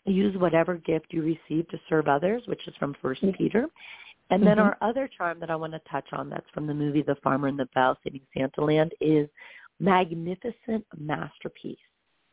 use 0.05 0.37
whatever 0.39 0.77
gift 0.77 1.07
you 1.11 1.23
receive 1.23 1.69
to 1.69 1.81
serve 1.89 2.09
others, 2.09 2.43
which 2.47 2.67
is 2.67 2.75
from 2.79 2.97
First 3.01 3.23
Peter. 3.37 3.67
And 4.31 4.43
then 4.43 4.57
mm-hmm. 4.57 4.67
our 4.67 4.77
other 4.81 5.09
charm 5.17 5.41
that 5.41 5.51
I 5.51 5.57
want 5.57 5.73
to 5.73 5.81
touch 5.91 6.07
on 6.13 6.29
that's 6.29 6.49
from 6.53 6.67
the 6.67 6.75
movie 6.75 7.03
The 7.03 7.17
Farmer 7.23 7.49
and 7.49 7.59
the 7.59 7.69
Belle 7.75 7.97
Saving 8.05 8.21
Santa 8.37 8.63
Land 8.63 8.93
is 9.01 9.29
magnificent 9.81 10.85
masterpiece. 10.99 11.79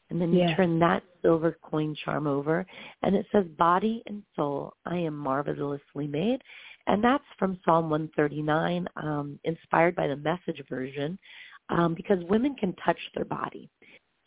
And 0.09 0.21
then 0.21 0.33
you 0.33 0.47
turn 0.55 0.79
that 0.79 1.03
silver 1.21 1.57
coin 1.63 1.95
charm 2.05 2.27
over 2.27 2.65
and 3.01 3.15
it 3.15 3.25
says 3.31 3.45
body 3.57 4.03
and 4.05 4.21
soul, 4.35 4.73
I 4.85 4.97
am 4.97 5.15
marvelously 5.17 6.07
made. 6.07 6.39
And 6.87 7.03
that's 7.03 7.23
from 7.39 7.59
Psalm 7.65 7.89
139, 7.89 8.87
um, 8.97 9.39
inspired 9.43 9.95
by 9.95 10.07
the 10.07 10.15
message 10.15 10.61
version, 10.69 11.17
um, 11.69 11.95
because 11.95 12.19
women 12.29 12.55
can 12.55 12.75
touch 12.85 12.99
their 13.15 13.25
body 13.25 13.69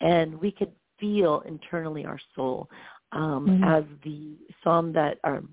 and 0.00 0.34
we 0.40 0.50
could 0.50 0.72
feel 0.98 1.42
internally 1.46 2.04
our 2.04 2.18
soul 2.34 2.68
um, 3.12 3.46
mm-hmm. 3.48 3.64
as 3.64 3.84
the 4.04 4.36
psalm 4.62 4.92
that, 4.92 5.18
or 5.24 5.44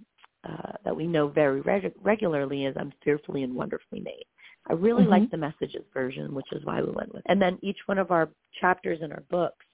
uh, 0.48 0.72
that 0.84 0.96
we 0.96 1.08
know 1.08 1.28
very 1.28 1.62
reg- 1.62 1.94
regularly 2.02 2.66
is 2.66 2.76
I'm 2.80 2.94
fearfully 3.04 3.44
and 3.44 3.54
wonderfully 3.54 4.00
made. 4.00 4.26
I 4.68 4.74
really 4.74 5.04
mm-hmm. 5.04 5.12
like 5.12 5.32
the 5.32 5.38
messages 5.38 5.84
version, 5.94 6.34
which 6.34 6.52
is 6.52 6.66
why 6.66 6.82
we 6.82 6.92
went 6.92 7.14
with. 7.14 7.20
It. 7.26 7.32
And 7.32 7.42
then 7.42 7.60
each 7.62 7.78
one 7.86 8.00
of 8.00 8.12
our 8.12 8.30
chapters 8.60 9.00
in 9.02 9.12
our 9.12 9.24
books, 9.30 9.66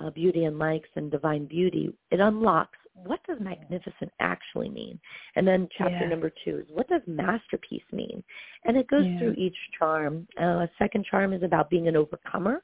uh, 0.00 0.10
Beauty 0.10 0.44
and 0.44 0.58
Likes 0.58 0.88
and 0.96 1.10
Divine 1.10 1.46
Beauty, 1.46 1.92
it 2.10 2.20
unlocks 2.20 2.78
what 3.04 3.20
does 3.26 3.38
magnificent 3.40 4.10
actually 4.20 4.68
mean? 4.68 4.98
And 5.36 5.46
then 5.46 5.68
chapter 5.76 6.00
yeah. 6.00 6.08
number 6.08 6.32
two 6.44 6.58
is 6.58 6.66
what 6.68 6.88
does 6.88 7.02
masterpiece 7.06 7.82
mean? 7.92 8.22
And 8.64 8.76
it 8.76 8.88
goes 8.88 9.04
yeah. 9.06 9.18
through 9.18 9.34
each 9.34 9.56
charm. 9.78 10.26
Uh, 10.40 10.66
second 10.78 11.04
charm 11.04 11.32
is 11.32 11.42
about 11.42 11.70
being 11.70 11.88
an 11.88 11.96
overcomer. 11.96 12.62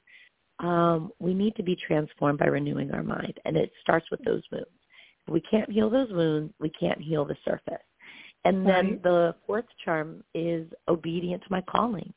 Um, 0.60 1.12
we 1.18 1.34
need 1.34 1.56
to 1.56 1.62
be 1.62 1.76
transformed 1.76 2.38
by 2.38 2.46
renewing 2.46 2.92
our 2.92 3.02
mind, 3.02 3.38
and 3.44 3.56
it 3.56 3.72
starts 3.80 4.06
with 4.10 4.20
those 4.24 4.42
wounds. 4.52 4.68
If 5.26 5.32
we 5.32 5.40
can't 5.40 5.70
heal 5.70 5.90
those 5.90 6.12
wounds, 6.12 6.52
we 6.60 6.70
can't 6.70 7.00
heal 7.00 7.24
the 7.24 7.36
surface. 7.44 7.82
And 8.44 8.66
then 8.66 8.90
right. 8.90 9.02
the 9.02 9.34
fourth 9.46 9.64
charm 9.84 10.22
is 10.34 10.68
obedient 10.86 11.42
to 11.42 11.48
my 11.50 11.62
calling. 11.62 12.12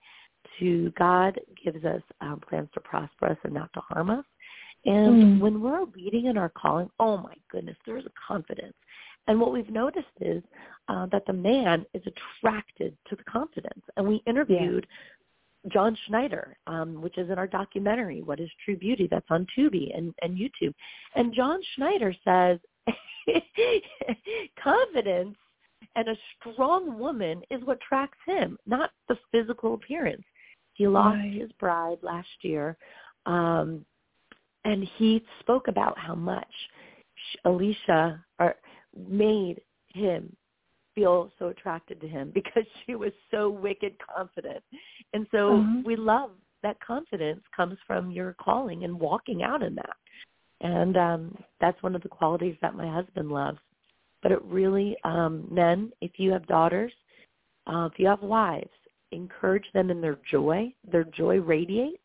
To 0.59 0.91
God 0.97 1.39
gives 1.63 1.83
us 1.85 2.01
um, 2.19 2.41
plans 2.47 2.69
to 2.73 2.79
prosper 2.81 3.27
us 3.27 3.37
and 3.43 3.53
not 3.53 3.71
to 3.73 3.79
harm 3.81 4.09
us. 4.09 4.25
And 4.87 5.23
mm. 5.23 5.39
when 5.39 5.61
we're 5.61 5.85
leading 5.95 6.25
in 6.25 6.37
our 6.37 6.49
calling, 6.49 6.89
oh 6.99 7.17
my 7.17 7.33
goodness, 7.51 7.77
there's 7.85 8.05
a 8.05 8.11
confidence. 8.27 8.73
And 9.27 9.39
what 9.39 9.51
we've 9.51 9.69
noticed 9.69 10.07
is 10.21 10.41
uh, 10.87 11.07
that 11.11 11.25
the 11.27 11.33
man 11.33 11.85
is 11.93 12.01
attracted 12.07 12.97
to 13.09 13.15
the 13.15 13.23
confidence. 13.25 13.83
And 13.97 14.07
we 14.07 14.23
interviewed 14.25 14.87
yeah. 15.65 15.71
John 15.73 15.97
Schneider, 16.07 16.57
um, 16.67 17.01
which 17.01 17.17
is 17.17 17.29
in 17.29 17.37
our 17.37 17.47
documentary, 17.47 18.21
What 18.21 18.39
is 18.39 18.49
True 18.63 18.77
Beauty, 18.77 19.07
that's 19.11 19.25
on 19.29 19.45
Tubi 19.57 19.95
and, 19.95 20.13
and 20.21 20.37
YouTube. 20.37 20.73
And 21.15 21.33
John 21.33 21.59
Schneider 21.75 22.15
says 22.23 22.59
confidence 24.63 25.35
and 25.97 26.07
a 26.07 26.17
strong 26.39 26.97
woman 26.97 27.41
is 27.51 27.61
what 27.65 27.81
tracks 27.81 28.17
him, 28.25 28.57
not 28.65 28.91
the 29.09 29.17
physical 29.31 29.73
appearance. 29.73 30.23
He 30.73 30.87
lost 30.87 31.17
right. 31.17 31.33
his 31.33 31.51
bride 31.53 31.97
last 32.03 32.27
year, 32.41 32.77
um, 33.25 33.83
and 34.67 34.85
he 34.97 35.23
spoke 35.39 35.69
about 35.69 35.97
how 35.97 36.13
much 36.13 36.45
Alicia 37.45 38.23
or, 38.37 38.55
made 39.09 39.61
him 39.93 40.35
feel 40.93 41.31
so 41.39 41.47
attracted 41.47 42.01
to 42.01 42.07
him 42.07 42.31
because 42.35 42.65
she 42.85 42.95
was 42.95 43.13
so 43.31 43.49
wicked 43.49 43.95
confident. 44.13 44.63
And 45.13 45.25
so 45.31 45.51
mm-hmm. 45.51 45.83
we 45.85 45.95
love 45.95 46.31
that 46.63 46.77
confidence 46.85 47.41
comes 47.55 47.77
from 47.87 48.11
your 48.11 48.35
calling 48.41 48.83
and 48.83 48.99
walking 48.99 49.41
out 49.41 49.63
in 49.63 49.73
that. 49.75 49.95
And 50.59 50.97
um 50.97 51.37
that's 51.61 51.81
one 51.81 51.95
of 51.95 52.01
the 52.01 52.09
qualities 52.09 52.57
that 52.61 52.75
my 52.75 52.91
husband 52.91 53.31
loves. 53.31 53.59
But 54.21 54.31
it 54.33 54.43
really 54.43 54.97
um 55.05 55.47
men, 55.49 55.91
if 56.01 56.11
you 56.17 56.31
have 56.31 56.45
daughters, 56.47 56.91
uh, 57.67 57.87
if 57.91 57.99
you 57.99 58.07
have 58.07 58.21
wives, 58.21 58.69
encourage 59.11 59.65
them 59.73 59.89
in 59.91 60.01
their 60.01 60.17
joy. 60.29 60.73
Their 60.91 61.05
joy 61.05 61.39
radiates. 61.39 62.01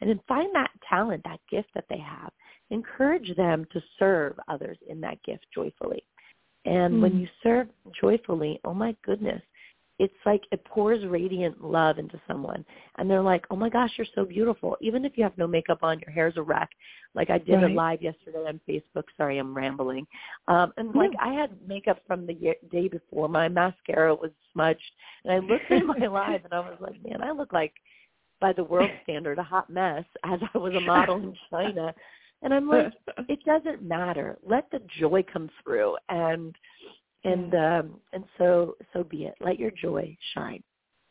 And 0.00 0.10
then 0.10 0.20
find 0.28 0.54
that 0.54 0.70
talent, 0.88 1.22
that 1.24 1.40
gift 1.50 1.68
that 1.74 1.86
they 1.88 1.98
have. 1.98 2.30
Encourage 2.70 3.34
them 3.36 3.66
to 3.72 3.80
serve 3.98 4.38
others 4.48 4.78
in 4.88 5.00
that 5.00 5.22
gift 5.22 5.46
joyfully. 5.54 6.04
And 6.64 6.94
mm 6.94 7.00
when 7.02 7.12
hmm. 7.12 7.20
you 7.20 7.28
serve 7.42 7.68
joyfully, 8.00 8.60
oh 8.64 8.74
my 8.74 8.96
goodness, 9.04 9.40
it's 9.98 10.14
like 10.26 10.42
it 10.52 10.64
pours 10.64 11.04
radiant 11.06 11.62
love 11.62 11.98
into 11.98 12.20
someone 12.28 12.64
and 12.98 13.10
they're 13.10 13.22
like 13.22 13.44
oh 13.50 13.56
my 13.56 13.68
gosh 13.68 13.90
you're 13.96 14.06
so 14.14 14.24
beautiful 14.24 14.76
even 14.80 15.04
if 15.04 15.16
you 15.16 15.22
have 15.22 15.36
no 15.38 15.46
makeup 15.46 15.78
on 15.82 15.98
your 16.00 16.10
hair's 16.10 16.36
a 16.36 16.42
wreck 16.42 16.70
like 17.14 17.30
i 17.30 17.38
did 17.38 17.54
right. 17.54 17.70
a 17.70 17.74
live 17.74 18.02
yesterday 18.02 18.44
on 18.46 18.60
facebook 18.68 19.04
sorry 19.16 19.38
i'm 19.38 19.54
rambling 19.54 20.06
um 20.48 20.72
and 20.76 20.94
like 20.94 21.12
i 21.20 21.32
had 21.32 21.50
makeup 21.66 22.00
from 22.06 22.26
the 22.26 22.34
day 22.70 22.88
before 22.88 23.28
my 23.28 23.48
mascara 23.48 24.14
was 24.14 24.30
smudged 24.52 24.80
and 25.24 25.32
i 25.32 25.38
looked 25.38 25.70
at 25.70 25.84
my 26.00 26.06
live 26.06 26.44
and 26.44 26.52
i 26.52 26.60
was 26.60 26.76
like 26.80 27.02
man 27.04 27.22
i 27.22 27.30
look 27.30 27.52
like 27.52 27.72
by 28.40 28.52
the 28.52 28.64
world 28.64 28.90
standard 29.02 29.38
a 29.38 29.42
hot 29.42 29.68
mess 29.70 30.04
as 30.24 30.40
i 30.54 30.58
was 30.58 30.74
a 30.74 30.80
model 30.80 31.16
in 31.16 31.34
china 31.50 31.94
and 32.42 32.52
I'm 32.52 32.68
like, 32.68 32.92
it 33.28 33.44
doesn't 33.44 33.82
matter. 33.82 34.38
Let 34.46 34.70
the 34.70 34.80
joy 35.00 35.24
come 35.30 35.50
through, 35.62 35.96
and 36.08 36.54
and 37.24 37.54
um, 37.54 38.00
and 38.12 38.24
so 38.38 38.76
so 38.92 39.04
be 39.04 39.24
it. 39.24 39.34
Let 39.40 39.58
your 39.58 39.70
joy 39.70 40.16
shine. 40.34 40.62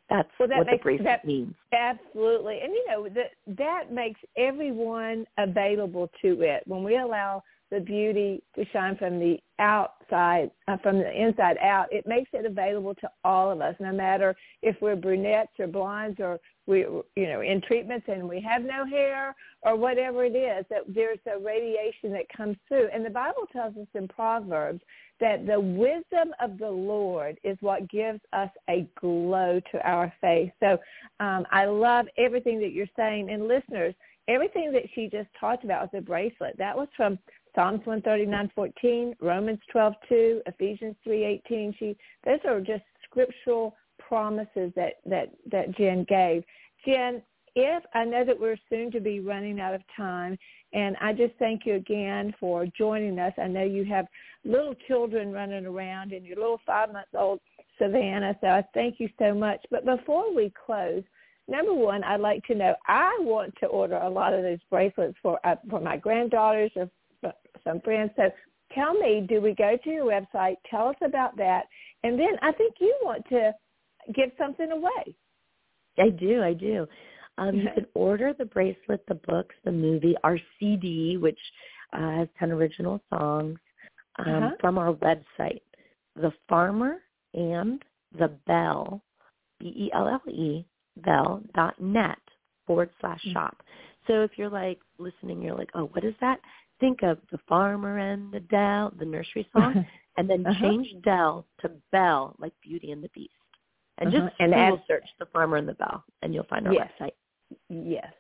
That's 0.10 0.30
well, 0.40 0.48
that 0.50 0.60
what 0.60 0.68
makes, 0.68 0.80
the 0.80 0.84
bracelet 0.84 1.06
that, 1.06 1.26
means. 1.26 1.56
Absolutely, 1.74 2.60
and 2.64 2.72
you 2.72 2.86
know 2.88 3.10
that 3.10 3.32
that 3.58 3.92
makes 3.92 4.20
everyone 4.38 5.26
available 5.38 6.10
to 6.22 6.42
it 6.42 6.64
when 6.68 6.84
we 6.84 6.98
allow 6.98 7.44
the 7.72 7.80
beauty 7.80 8.44
to 8.56 8.64
shine 8.72 8.96
from 8.96 9.20
the 9.20 9.40
outside, 9.58 10.52
uh, 10.68 10.78
from 10.84 11.00
the 11.00 11.12
inside 11.12 11.58
out. 11.58 11.88
It 11.92 12.06
makes 12.06 12.30
it 12.34 12.46
available 12.46 12.94
to 12.96 13.10
all 13.24 13.52
of 13.52 13.60
us, 13.60 13.76
no 13.80 13.92
matter 13.92 14.36
if 14.62 14.76
we're 14.82 14.96
brunettes 14.96 15.54
or 15.58 15.66
blondes 15.66 16.20
or 16.20 16.40
we, 16.68 16.80
you 16.80 17.28
know, 17.28 17.42
in 17.42 17.62
treatments 17.62 18.08
and 18.08 18.28
we 18.28 18.42
have 18.42 18.64
no 18.64 18.86
hair 18.86 19.36
or 19.62 19.76
whatever 19.76 20.26
it 20.26 20.36
is. 20.36 20.66
That 20.70 20.84
there's 20.88 21.20
a 21.28 21.40
radiation 21.40 22.12
that 22.14 22.26
comes 22.36 22.58
through, 22.68 22.90
and 22.94 23.06
the 23.06 23.10
Bible 23.10 23.48
tells 23.52 23.76
us 23.78 23.88
in 23.94 24.08
Proverbs 24.08 24.82
that 25.20 25.46
the 25.46 25.60
wisdom 25.60 26.34
of 26.42 26.58
the 26.58 26.70
Lord 26.70 27.38
is 27.44 27.58
what 27.62 27.90
gives 27.90 28.20
us 28.34 28.50
a 28.70 28.88
glow 29.00 29.62
to 29.72 29.88
our 29.88 30.12
face. 30.20 30.52
So 30.60 30.78
um, 31.20 31.46
I 31.52 31.66
love 31.66 32.08
everything 32.18 32.60
that 32.60 32.74
you're 32.74 32.88
saying, 32.98 33.30
and 33.30 33.48
listeners 33.48 33.94
everything 34.28 34.72
that 34.72 34.84
she 34.94 35.08
just 35.08 35.30
talked 35.40 35.64
about 35.64 35.84
with 35.84 35.92
the 35.92 36.02
bracelet, 36.02 36.58
that 36.58 36.76
was 36.76 36.88
from 36.96 37.18
Psalms 37.54 37.82
139:14, 37.86 39.16
Romans 39.22 39.60
12:2, 39.74 40.42
Ephesians 40.46 40.96
3:18. 41.06 41.74
She 41.78 41.98
those 42.26 42.40
are 42.46 42.60
just 42.60 42.84
scriptural 43.04 43.76
promises 44.08 44.72
that 44.76 44.94
that 45.06 45.30
that 45.52 45.76
Jenn 45.78 46.06
gave. 46.08 46.44
Jenn, 46.86 47.22
if 47.56 47.84
I 47.94 48.04
know 48.06 48.24
that 48.26 48.40
we're 48.40 48.58
soon 48.70 48.92
to 48.92 49.00
be 49.00 49.20
running 49.20 49.60
out 49.60 49.74
of 49.74 49.82
time, 49.96 50.38
and 50.74 50.96
I 51.02 51.14
just 51.14 51.34
thank 51.40 51.66
you 51.66 51.76
again 51.76 52.34
for 52.40 52.66
joining 52.78 53.18
us. 53.20 53.34
I 53.38 53.48
know 53.48 53.64
you 53.64 53.86
have 53.86 54.08
little 54.44 54.76
children 54.88 55.32
running 55.32 55.66
around 55.66 56.12
and 56.12 56.26
your 56.26 56.38
little 56.38 56.62
five-month-old 56.66 57.40
Savannah, 57.80 58.38
so 58.42 58.48
I 58.48 58.64
thank 58.74 59.00
you 59.00 59.10
so 59.18 59.34
much. 59.34 59.66
But 59.72 59.86
before 59.86 60.34
we 60.36 60.52
close, 60.66 61.04
number 61.48 61.74
one, 61.74 62.04
I'd 62.04 62.20
like 62.20 62.44
to 62.46 62.56
know. 62.56 62.76
I 62.88 63.18
want 63.22 63.54
to 63.62 63.68
order 63.68 63.98
a 63.98 64.10
lot 64.10 64.34
of 64.34 64.44
those 64.44 64.60
bracelets 64.70 65.18
for 65.22 65.40
uh, 65.46 65.56
for 65.70 65.80
my 65.80 65.98
granddaughters 65.98 66.72
or 66.76 66.90
some 67.64 67.80
friends. 67.82 68.12
So 68.16 68.30
tell 68.74 68.94
me, 68.94 69.26
do 69.28 69.42
we 69.42 69.54
go 69.54 69.78
to 69.84 69.90
your 69.90 70.06
website? 70.06 70.58
Tell 70.70 70.90
us 70.90 70.96
about 71.02 71.38
that. 71.38 71.64
And 72.04 72.20
then 72.20 72.36
I 72.42 72.52
think 72.52 72.76
you 72.80 72.96
want 73.04 73.24
to 73.30 73.54
give 74.14 74.32
something 74.38 74.72
away. 74.72 75.16
I 75.98 76.10
do, 76.10 76.42
I 76.44 76.54
do. 76.54 76.88
Um, 77.38 77.56
you 77.56 77.68
can 77.74 77.86
order 77.94 78.34
the 78.38 78.46
bracelet, 78.46 79.06
the 79.08 79.16
books, 79.16 79.56
the 79.66 79.72
movie, 79.72 80.16
our 80.24 80.40
CD, 80.60 81.18
which 81.18 81.40
uh, 81.94 82.12
has 82.12 82.28
10 82.40 82.52
original 82.52 83.02
songs, 83.10 83.60
um, 84.20 84.34
uh-huh. 84.34 84.50
from 84.60 84.78
our 84.78 84.94
website, 84.94 85.62
The 86.16 86.32
Farmer 86.48 86.98
and 87.34 87.84
the 88.18 88.30
Belle, 88.48 89.02
B-E-L-L-E, 89.60 90.66
bell 91.04 91.42
dot 91.54 91.82
net 91.82 92.18
forward 92.66 92.90
slash 93.02 93.22
mm. 93.28 93.34
shop. 93.34 93.58
So 94.08 94.22
if 94.22 94.32
you're 94.38 94.50
like 94.50 94.80
listening, 94.98 95.42
you're 95.42 95.58
like, 95.58 95.70
oh, 95.76 95.90
what 95.94 96.06
is 96.06 96.14
that? 96.22 96.40
think 96.80 97.04
of 97.04 97.18
the 97.32 97.40
farmer 97.48 98.00
and 98.00 98.32
the 98.32 98.40
Dell, 98.42 98.94
the 98.98 99.06
nursery 99.06 99.48
song, 99.54 99.86
and 100.18 100.30
then 100.30 100.46
uh-huh. 100.46 100.60
change 100.62 100.88
Dell 101.04 101.46
to 101.62 101.72
Belle, 101.92 102.36
like 102.40 102.54
Beauty 102.62 102.92
and 102.92 103.04
the 103.04 103.10
Beast. 103.10 103.32
And 103.98 104.10
uh-huh. 104.10 104.26
just 104.26 104.36
and 104.40 104.54
add, 104.54 104.74
search 104.88 105.06
the 105.20 105.26
farmer 105.28 105.58
and 105.58 105.68
the 105.68 105.74
belle, 105.74 106.04
and 106.22 106.34
you'll 106.34 106.46
find 106.46 106.68
our 106.68 106.74
yes. 106.74 106.92
website. 107.00 107.14
Yes. 107.70 108.12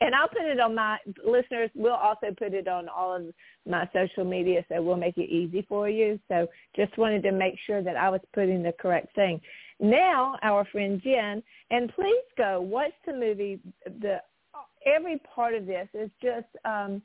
And 0.00 0.14
I'll 0.14 0.28
put 0.28 0.42
it 0.42 0.60
on 0.60 0.74
my 0.74 0.98
listeners. 1.26 1.70
We'll 1.74 1.94
also 1.94 2.26
put 2.38 2.52
it 2.52 2.68
on 2.68 2.88
all 2.88 3.16
of 3.16 3.24
my 3.66 3.88
social 3.94 4.24
media, 4.24 4.64
so 4.68 4.82
we'll 4.82 4.96
make 4.96 5.16
it 5.16 5.30
easy 5.30 5.64
for 5.66 5.88
you. 5.88 6.20
So 6.28 6.46
just 6.76 6.96
wanted 6.98 7.22
to 7.22 7.32
make 7.32 7.54
sure 7.66 7.82
that 7.82 7.96
I 7.96 8.10
was 8.10 8.20
putting 8.34 8.62
the 8.62 8.72
correct 8.72 9.14
thing. 9.14 9.40
Now, 9.80 10.36
our 10.42 10.66
friend 10.66 11.00
Jenn, 11.02 11.42
and 11.70 11.92
please 11.94 12.24
go 12.36 12.60
watch 12.60 12.92
the 13.06 13.14
movie. 13.14 13.58
The 13.86 14.20
every 14.86 15.18
part 15.34 15.54
of 15.54 15.66
this 15.66 15.88
is 15.94 16.10
just 16.22 16.46
um, 16.64 17.02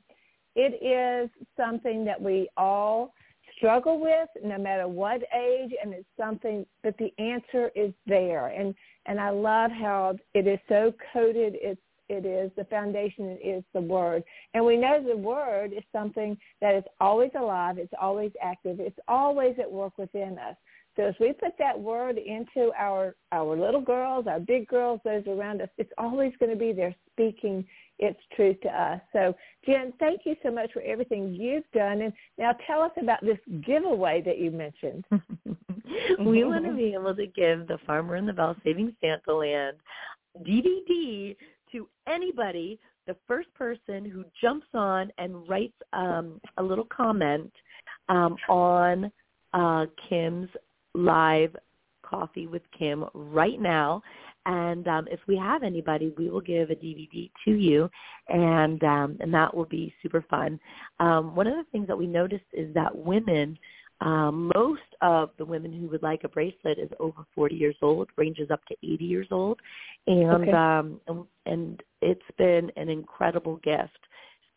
it 0.54 0.82
is 0.82 1.30
something 1.56 2.04
that 2.04 2.20
we 2.20 2.48
all 2.56 3.14
struggle 3.56 4.00
with 4.00 4.28
no 4.44 4.58
matter 4.58 4.88
what 4.88 5.22
age 5.34 5.72
and 5.82 5.92
it's 5.92 6.08
something 6.18 6.66
but 6.82 6.96
the 6.98 7.12
answer 7.18 7.70
is 7.74 7.92
there. 8.06 8.48
And 8.48 8.74
and 9.06 9.20
I 9.20 9.30
love 9.30 9.70
how 9.70 10.16
it 10.34 10.46
is 10.46 10.58
so 10.68 10.92
coded. 11.12 11.54
It's 11.60 11.80
it 12.08 12.26
is 12.26 12.50
the 12.56 12.64
foundation 12.64 13.38
is 13.42 13.64
the 13.72 13.80
word. 13.80 14.22
And 14.54 14.64
we 14.64 14.76
know 14.76 15.02
the 15.02 15.16
word 15.16 15.72
is 15.72 15.84
something 15.92 16.36
that 16.60 16.74
is 16.74 16.84
always 17.00 17.30
alive. 17.38 17.78
It's 17.78 17.92
always 18.00 18.32
active. 18.42 18.80
It's 18.80 18.98
always 19.08 19.54
at 19.58 19.70
work 19.70 19.96
within 19.96 20.38
us 20.38 20.56
so 20.96 21.04
as 21.04 21.14
we 21.18 21.32
put 21.32 21.52
that 21.58 21.78
word 21.78 22.18
into 22.18 22.70
our 22.78 23.14
our 23.32 23.56
little 23.56 23.80
girls, 23.80 24.26
our 24.28 24.40
big 24.40 24.66
girls, 24.68 25.00
those 25.04 25.26
around 25.26 25.62
us, 25.62 25.68
it's 25.78 25.92
always 25.96 26.32
going 26.38 26.50
to 26.50 26.58
be 26.58 26.72
there 26.72 26.94
speaking 27.12 27.64
its 27.98 28.18
truth 28.36 28.60
to 28.62 28.68
us. 28.68 29.00
So 29.12 29.34
Jenn, 29.64 29.92
thank 29.98 30.22
you 30.24 30.36
so 30.42 30.50
much 30.50 30.72
for 30.72 30.82
everything 30.82 31.34
you've 31.34 31.70
done. 31.72 32.02
And 32.02 32.12
now 32.36 32.52
tell 32.66 32.82
us 32.82 32.92
about 33.00 33.20
this 33.22 33.38
giveaway 33.64 34.22
that 34.22 34.38
you 34.38 34.50
mentioned. 34.50 35.04
we 36.26 36.44
want 36.44 36.64
to 36.66 36.74
be 36.74 36.94
able 36.94 37.14
to 37.14 37.26
give 37.26 37.66
the 37.68 37.78
Farmer 37.86 38.16
and 38.16 38.28
the 38.28 38.32
Belle 38.32 38.56
Saving 38.64 38.94
Santa 39.00 39.34
Land 39.34 39.76
DVD 40.40 41.36
to 41.72 41.88
anybody, 42.06 42.78
the 43.06 43.16
first 43.26 43.52
person 43.54 44.04
who 44.04 44.24
jumps 44.40 44.66
on 44.74 45.10
and 45.18 45.48
writes 45.48 45.74
um, 45.92 46.40
a 46.58 46.62
little 46.62 46.86
comment 46.94 47.52
um, 48.08 48.36
on 48.48 49.10
uh, 49.54 49.86
Kim's 50.08 50.48
live 50.94 51.54
coffee 52.02 52.46
with 52.46 52.62
Kim 52.76 53.04
right 53.14 53.60
now. 53.60 54.02
And 54.44 54.88
um, 54.88 55.06
if 55.10 55.20
we 55.28 55.36
have 55.36 55.62
anybody, 55.62 56.12
we 56.18 56.28
will 56.28 56.40
give 56.40 56.70
a 56.70 56.74
DVD 56.74 57.30
to 57.44 57.52
you, 57.52 57.88
and 58.28 58.82
um, 58.82 59.16
and 59.20 59.32
that 59.32 59.54
will 59.54 59.66
be 59.66 59.94
super 60.02 60.24
fun. 60.28 60.58
Um, 60.98 61.36
one 61.36 61.46
of 61.46 61.54
the 61.54 61.64
things 61.70 61.86
that 61.86 61.96
we 61.96 62.08
noticed 62.08 62.44
is 62.52 62.74
that 62.74 62.94
women, 62.94 63.56
um, 64.00 64.50
most 64.52 64.80
of 65.00 65.30
the 65.38 65.44
women 65.44 65.72
who 65.72 65.86
would 65.88 66.02
like 66.02 66.24
a 66.24 66.28
bracelet 66.28 66.80
is 66.80 66.90
over 66.98 67.24
40 67.36 67.54
years 67.54 67.76
old, 67.82 68.08
ranges 68.16 68.50
up 68.50 68.64
to 68.66 68.74
80 68.82 69.04
years 69.04 69.28
old, 69.30 69.60
and 70.08 70.42
okay. 70.42 70.50
um, 70.50 71.00
and, 71.06 71.24
and 71.46 71.82
it's 72.00 72.20
been 72.36 72.72
an 72.76 72.88
incredible 72.88 73.60
gift 73.62 73.98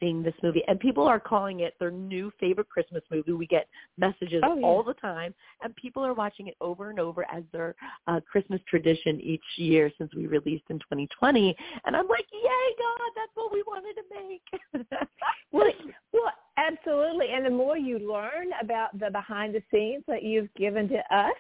seeing 0.06 0.22
this 0.22 0.34
movie. 0.44 0.64
And 0.68 0.80
people 0.80 1.08
are 1.08 1.20
calling 1.20 1.62
it 1.62 1.74
their 1.80 1.92
new 1.92 2.32
favorite 2.40 2.70
Christmas 2.70 3.02
movie. 3.12 3.32
We 3.32 3.48
get 3.48 3.68
messages 3.98 4.42
oh, 4.46 4.56
yeah. 4.56 4.66
all 4.66 4.84
the 4.84 4.94
time, 4.96 5.34
and 5.64 5.76
people 5.76 6.06
are 6.06 6.14
watching 6.14 6.48
it 6.48 6.56
over 6.62 6.90
and 6.90 7.00
over 7.00 7.26
as 7.34 7.44
their 7.52 7.76
uh, 8.08 8.20
Christmas 8.30 8.62
tradition 8.68 9.20
each 9.20 9.44
year 9.58 9.92
since 9.98 10.14
we 10.16 10.28
released 10.28 10.66
in 10.70 10.78
2020. 10.80 11.56
And 11.86 11.96
I'm 11.96 12.08
like, 12.08 12.26
yay, 12.32 12.50
God, 12.78 13.12
that's 13.16 13.32
what 13.34 13.52
we 13.52 13.64
wanted 13.66 13.96
to 13.96 14.88
make. 14.90 15.00
well, 15.52 15.72
well, 16.14 16.32
absolutely. 16.58 17.28
And 17.34 17.46
the 17.46 17.50
more 17.50 17.78
you 17.78 18.00
learn 18.00 18.50
about 18.62 18.98
the 19.00 19.10
behind 19.10 19.56
the 19.56 19.64
scenes 19.72 20.04
that 20.08 20.24
you've 20.24 20.54
given 20.56 20.88
to 20.90 20.98
us, 21.16 21.36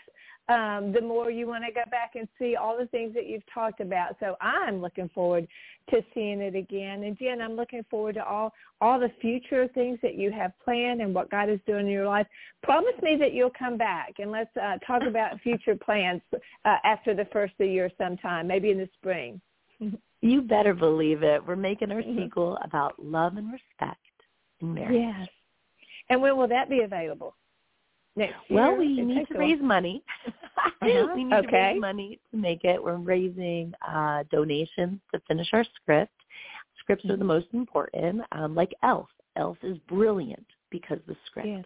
um, 0.48 0.92
the 0.92 1.02
more 1.02 1.32
you 1.32 1.48
want 1.48 1.64
to 1.66 1.72
go 1.72 1.82
back 1.90 2.12
and 2.16 2.28
see 2.38 2.56
all 2.56 2.78
the 2.78 2.86
things 2.88 3.14
that 3.16 3.28
you've 3.28 3.46
talked 3.52 3.80
about. 3.80 4.16
So 4.20 4.36
I'm 4.42 4.82
looking 4.82 5.10
forward 5.10 5.48
to 5.90 6.04
seeing 6.14 6.40
it 6.42 6.56
again. 6.56 7.04
And 7.04 7.18
Jenn, 7.18 7.42
I'm 7.42 7.56
looking 7.56 7.84
forward 7.90 8.16
to 8.16 8.26
all 8.26 8.54
all 8.82 9.00
the 9.00 9.12
future 9.22 9.68
things 9.70 9.98
that 10.02 10.16
you 10.16 10.32
have 10.32 10.52
planned 10.64 11.02
and 11.02 11.16
what 11.16 11.32
God 11.32 11.50
is 11.50 11.60
doing 11.66 11.88
in 11.88 11.92
your 11.92 12.08
life. 12.08 12.28
Promise 12.62 12.96
me 13.02 13.16
that 13.20 13.34
you'll 13.34 13.52
come 13.58 13.78
back 13.78 14.16
and 14.20 14.32
let's 14.32 14.56
uh, 14.58 14.78
talk 14.86 15.02
about 15.08 15.40
future 15.44 15.76
plans 15.76 16.22
uh, 16.34 16.76
after 16.84 17.16
the 17.16 17.26
first 17.32 17.54
of 17.54 17.60
the 17.60 17.68
year 17.68 17.90
sometime, 17.98 18.48
maybe 18.48 18.72
in 18.72 18.78
the 18.78 18.90
spring. 18.96 19.42
You 20.22 20.42
better 20.42 20.74
believe 20.74 21.22
it. 21.22 21.46
We're 21.46 21.56
making 21.56 21.92
our 21.92 22.02
mm-hmm. 22.02 22.18
sequel 22.18 22.58
about 22.64 22.98
love 22.98 23.38
and 23.38 23.52
respect 23.52 24.00
in 24.60 24.74
marriage. 24.74 25.14
Yes. 25.20 25.28
And 26.10 26.20
when 26.20 26.36
will 26.36 26.48
that 26.48 26.68
be 26.68 26.80
available? 26.80 27.36
Next 28.16 28.36
well, 28.50 28.76
we 28.78 29.02
need 29.02 29.28
to 29.28 29.38
raise 29.38 29.62
money. 29.62 30.04
Uh-huh. 30.28 31.08
we 31.16 31.24
need 31.24 31.34
okay. 31.34 31.48
to 31.48 31.58
raise 31.58 31.82
money 31.82 32.20
to 32.32 32.38
make 32.38 32.64
it. 32.64 32.82
We're 32.82 32.96
raising 32.96 33.74
uh, 33.88 34.24
donations 34.32 35.00
to 35.14 35.22
finish 35.28 35.48
our 35.54 35.66
script. 35.76 36.14
Scripts 36.80 37.04
mm-hmm. 37.04 37.14
are 37.14 37.18
the 37.18 37.24
mm-hmm. 37.24 37.28
most 37.28 37.48
important, 37.54 38.22
um, 38.32 38.56
like 38.56 38.74
Elf. 38.84 39.10
Elf 39.36 39.58
is 39.64 39.78
brilliant 39.90 40.46
because 40.80 41.00
the 41.08 41.16
script. 41.26 41.48
Yes. 41.48 41.66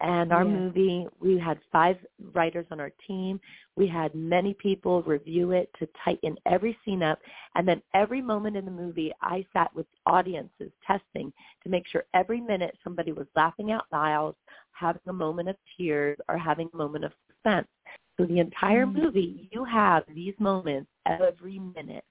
And 0.00 0.32
our 0.32 0.44
yes. 0.44 0.52
movie, 0.52 1.06
we 1.20 1.38
had 1.38 1.58
five 1.72 1.96
writers 2.34 2.66
on 2.70 2.80
our 2.80 2.92
team. 3.06 3.40
We 3.76 3.86
had 3.86 4.14
many 4.14 4.54
people 4.54 5.02
review 5.02 5.52
it 5.52 5.70
to 5.78 5.88
tighten 6.04 6.36
every 6.46 6.76
scene 6.84 7.02
up. 7.02 7.18
And 7.54 7.66
then 7.66 7.80
every 7.94 8.20
moment 8.20 8.56
in 8.56 8.64
the 8.64 8.70
movie, 8.70 9.12
I 9.22 9.44
sat 9.52 9.74
with 9.74 9.86
audiences 10.04 10.70
testing 10.86 11.32
to 11.62 11.68
make 11.68 11.84
sure 11.86 12.04
every 12.14 12.40
minute 12.40 12.76
somebody 12.84 13.12
was 13.12 13.26
laughing 13.34 13.72
out 13.72 13.86
loud, 13.92 14.34
having 14.72 15.02
a 15.08 15.12
moment 15.12 15.48
of 15.48 15.56
tears, 15.76 16.18
or 16.28 16.36
having 16.36 16.68
a 16.72 16.76
moment 16.76 17.04
of 17.04 17.12
suspense. 17.26 17.68
So 18.16 18.24
the 18.26 18.38
entire 18.38 18.86
mm-hmm. 18.86 19.02
movie, 19.02 19.48
you 19.50 19.64
have 19.64 20.04
these 20.14 20.34
moments 20.38 20.90
every 21.06 21.58
minute. 21.58 22.04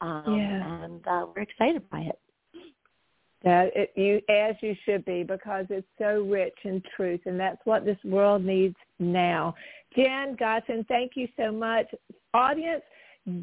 Um, 0.00 0.24
yeah. 0.36 0.84
And 0.84 1.06
uh, 1.06 1.26
we're 1.34 1.42
excited 1.42 1.88
by 1.90 2.00
it. 2.00 2.18
It, 3.44 3.92
you, 3.96 4.20
as 4.28 4.54
you 4.60 4.74
should 4.84 5.04
be, 5.04 5.22
because 5.22 5.66
it's 5.68 5.86
so 5.98 6.24
rich 6.28 6.54
in 6.64 6.82
truth, 6.94 7.20
and 7.26 7.38
that's 7.38 7.60
what 7.64 7.84
this 7.84 7.98
world 8.04 8.44
needs 8.44 8.76
now. 8.98 9.54
Jenn 9.96 10.36
Gotzon, 10.36 10.86
thank 10.86 11.12
you 11.16 11.28
so 11.36 11.50
much. 11.50 11.86
Audience, 12.34 12.82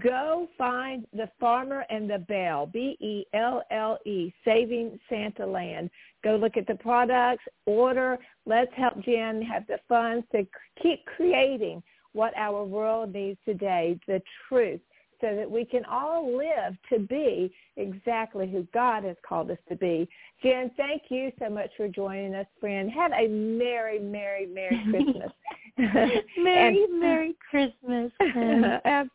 go 0.02 0.48
find 0.58 1.06
the 1.14 1.30
farmer 1.40 1.86
and 1.90 2.10
the 2.10 2.20
Belle, 2.20 2.66
B-E-L-L-E, 2.68 4.34
Saving 4.46 5.00
Santaland. 5.12 5.90
Go 6.24 6.36
look 6.36 6.58
at 6.58 6.68
the 6.68 6.76
products, 6.76 7.44
order. 7.66 8.18
Let's 8.46 8.72
help 8.76 9.04
Jenn 9.04 9.42
have 9.42 9.68
the 9.68 9.80
funds 9.88 10.26
to 10.32 10.46
keep 10.82 11.06
creating 11.06 11.84
what 12.14 12.36
our 12.36 12.64
world 12.64 13.14
needs 13.14 13.38
today, 13.46 14.00
the 14.08 14.22
truth 14.48 14.82
so 15.22 15.36
that 15.36 15.50
we 15.50 15.66
can 15.66 15.84
all 15.86 16.36
live 16.36 16.76
to 16.92 17.00
be 17.00 17.54
exactly 17.78 18.50
who 18.50 18.68
God 18.74 19.04
has 19.04 19.18
called 19.28 19.52
us 19.52 19.58
to 19.70 19.76
be. 19.76 20.08
Jenn, 20.44 20.72
thank 20.78 21.04
you 21.10 21.32
so 21.40 21.50
much 21.50 21.70
for 21.76 21.88
joining 21.88 22.36
us, 22.36 22.46
friend. 22.60 22.90
Have 22.92 23.12
a 23.12 23.28
merry, 23.28 24.00
merry, 24.00 24.46
merry 24.48 24.82
Christmas. 24.90 25.32
merry, 26.38 26.84
and, 26.84 27.00
merry 27.00 27.36
Christmas. 27.50 28.12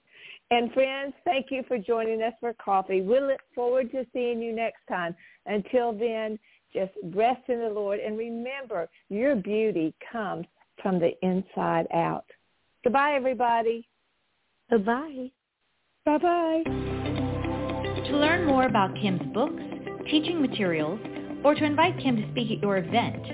and 0.51 0.73
friends, 0.73 1.15
thank 1.25 1.47
you 1.51 1.63
for 1.67 1.79
joining 1.79 2.23
us 2.23 2.35
for 2.41 2.55
coffee. 2.55 3.01
We 3.01 3.21
look 3.21 3.41
forward 3.55 3.91
to 3.93 4.07
seeing 4.13 4.41
you 4.41 4.55
next 4.55 4.81
time. 4.89 5.15
Until 5.47 5.93
then, 5.93 6.39
just 6.73 6.93
rest 7.15 7.49
in 7.49 7.61
the 7.61 7.69
Lord 7.69 8.01
and 8.01 8.19
remember 8.19 8.89
your 9.09 9.37
beauty 9.37 9.95
comes 10.11 10.47
from 10.83 10.99
the 10.99 11.13
inside 11.23 11.87
out. 11.95 12.25
Goodbye, 12.83 13.15
everybody. 13.15 13.89
Goodbye. 14.71 15.31
Bye-bye. 16.05 16.63
To 16.67 18.17
learn 18.19 18.45
more 18.45 18.67
about 18.67 18.95
Kim's 19.01 19.23
books, 19.33 19.63
teaching 20.11 20.39
materials, 20.43 21.01
or 21.43 21.55
to 21.55 21.65
invite 21.65 21.99
Kim 21.99 22.17
to 22.17 22.31
speak 22.31 22.51
at 22.51 22.61
your 22.61 22.77
event, 22.77 23.25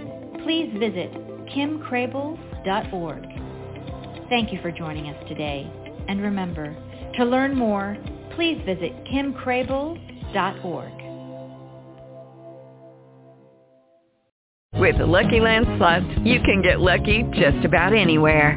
please 0.45 0.73
visit 0.79 1.11
kimcrabill.org. 1.49 3.27
Thank 4.29 4.53
you 4.53 4.61
for 4.63 4.71
joining 4.71 5.09
us 5.09 5.29
today. 5.29 5.69
And 6.07 6.23
remember, 6.23 6.77
to 7.17 7.25
learn 7.25 7.57
more, 7.57 7.97
please 8.37 8.63
visit 8.65 8.93
kimcrabill.org. 9.07 10.93
With 14.79 14.97
the 14.97 15.07
Lucky 15.07 15.41
Land 15.41 15.67
Slots, 15.77 16.07
you 16.23 16.39
can 16.41 16.63
get 16.63 16.79
lucky 16.79 17.25
just 17.33 17.65
about 17.65 17.93
anywhere. 17.93 18.57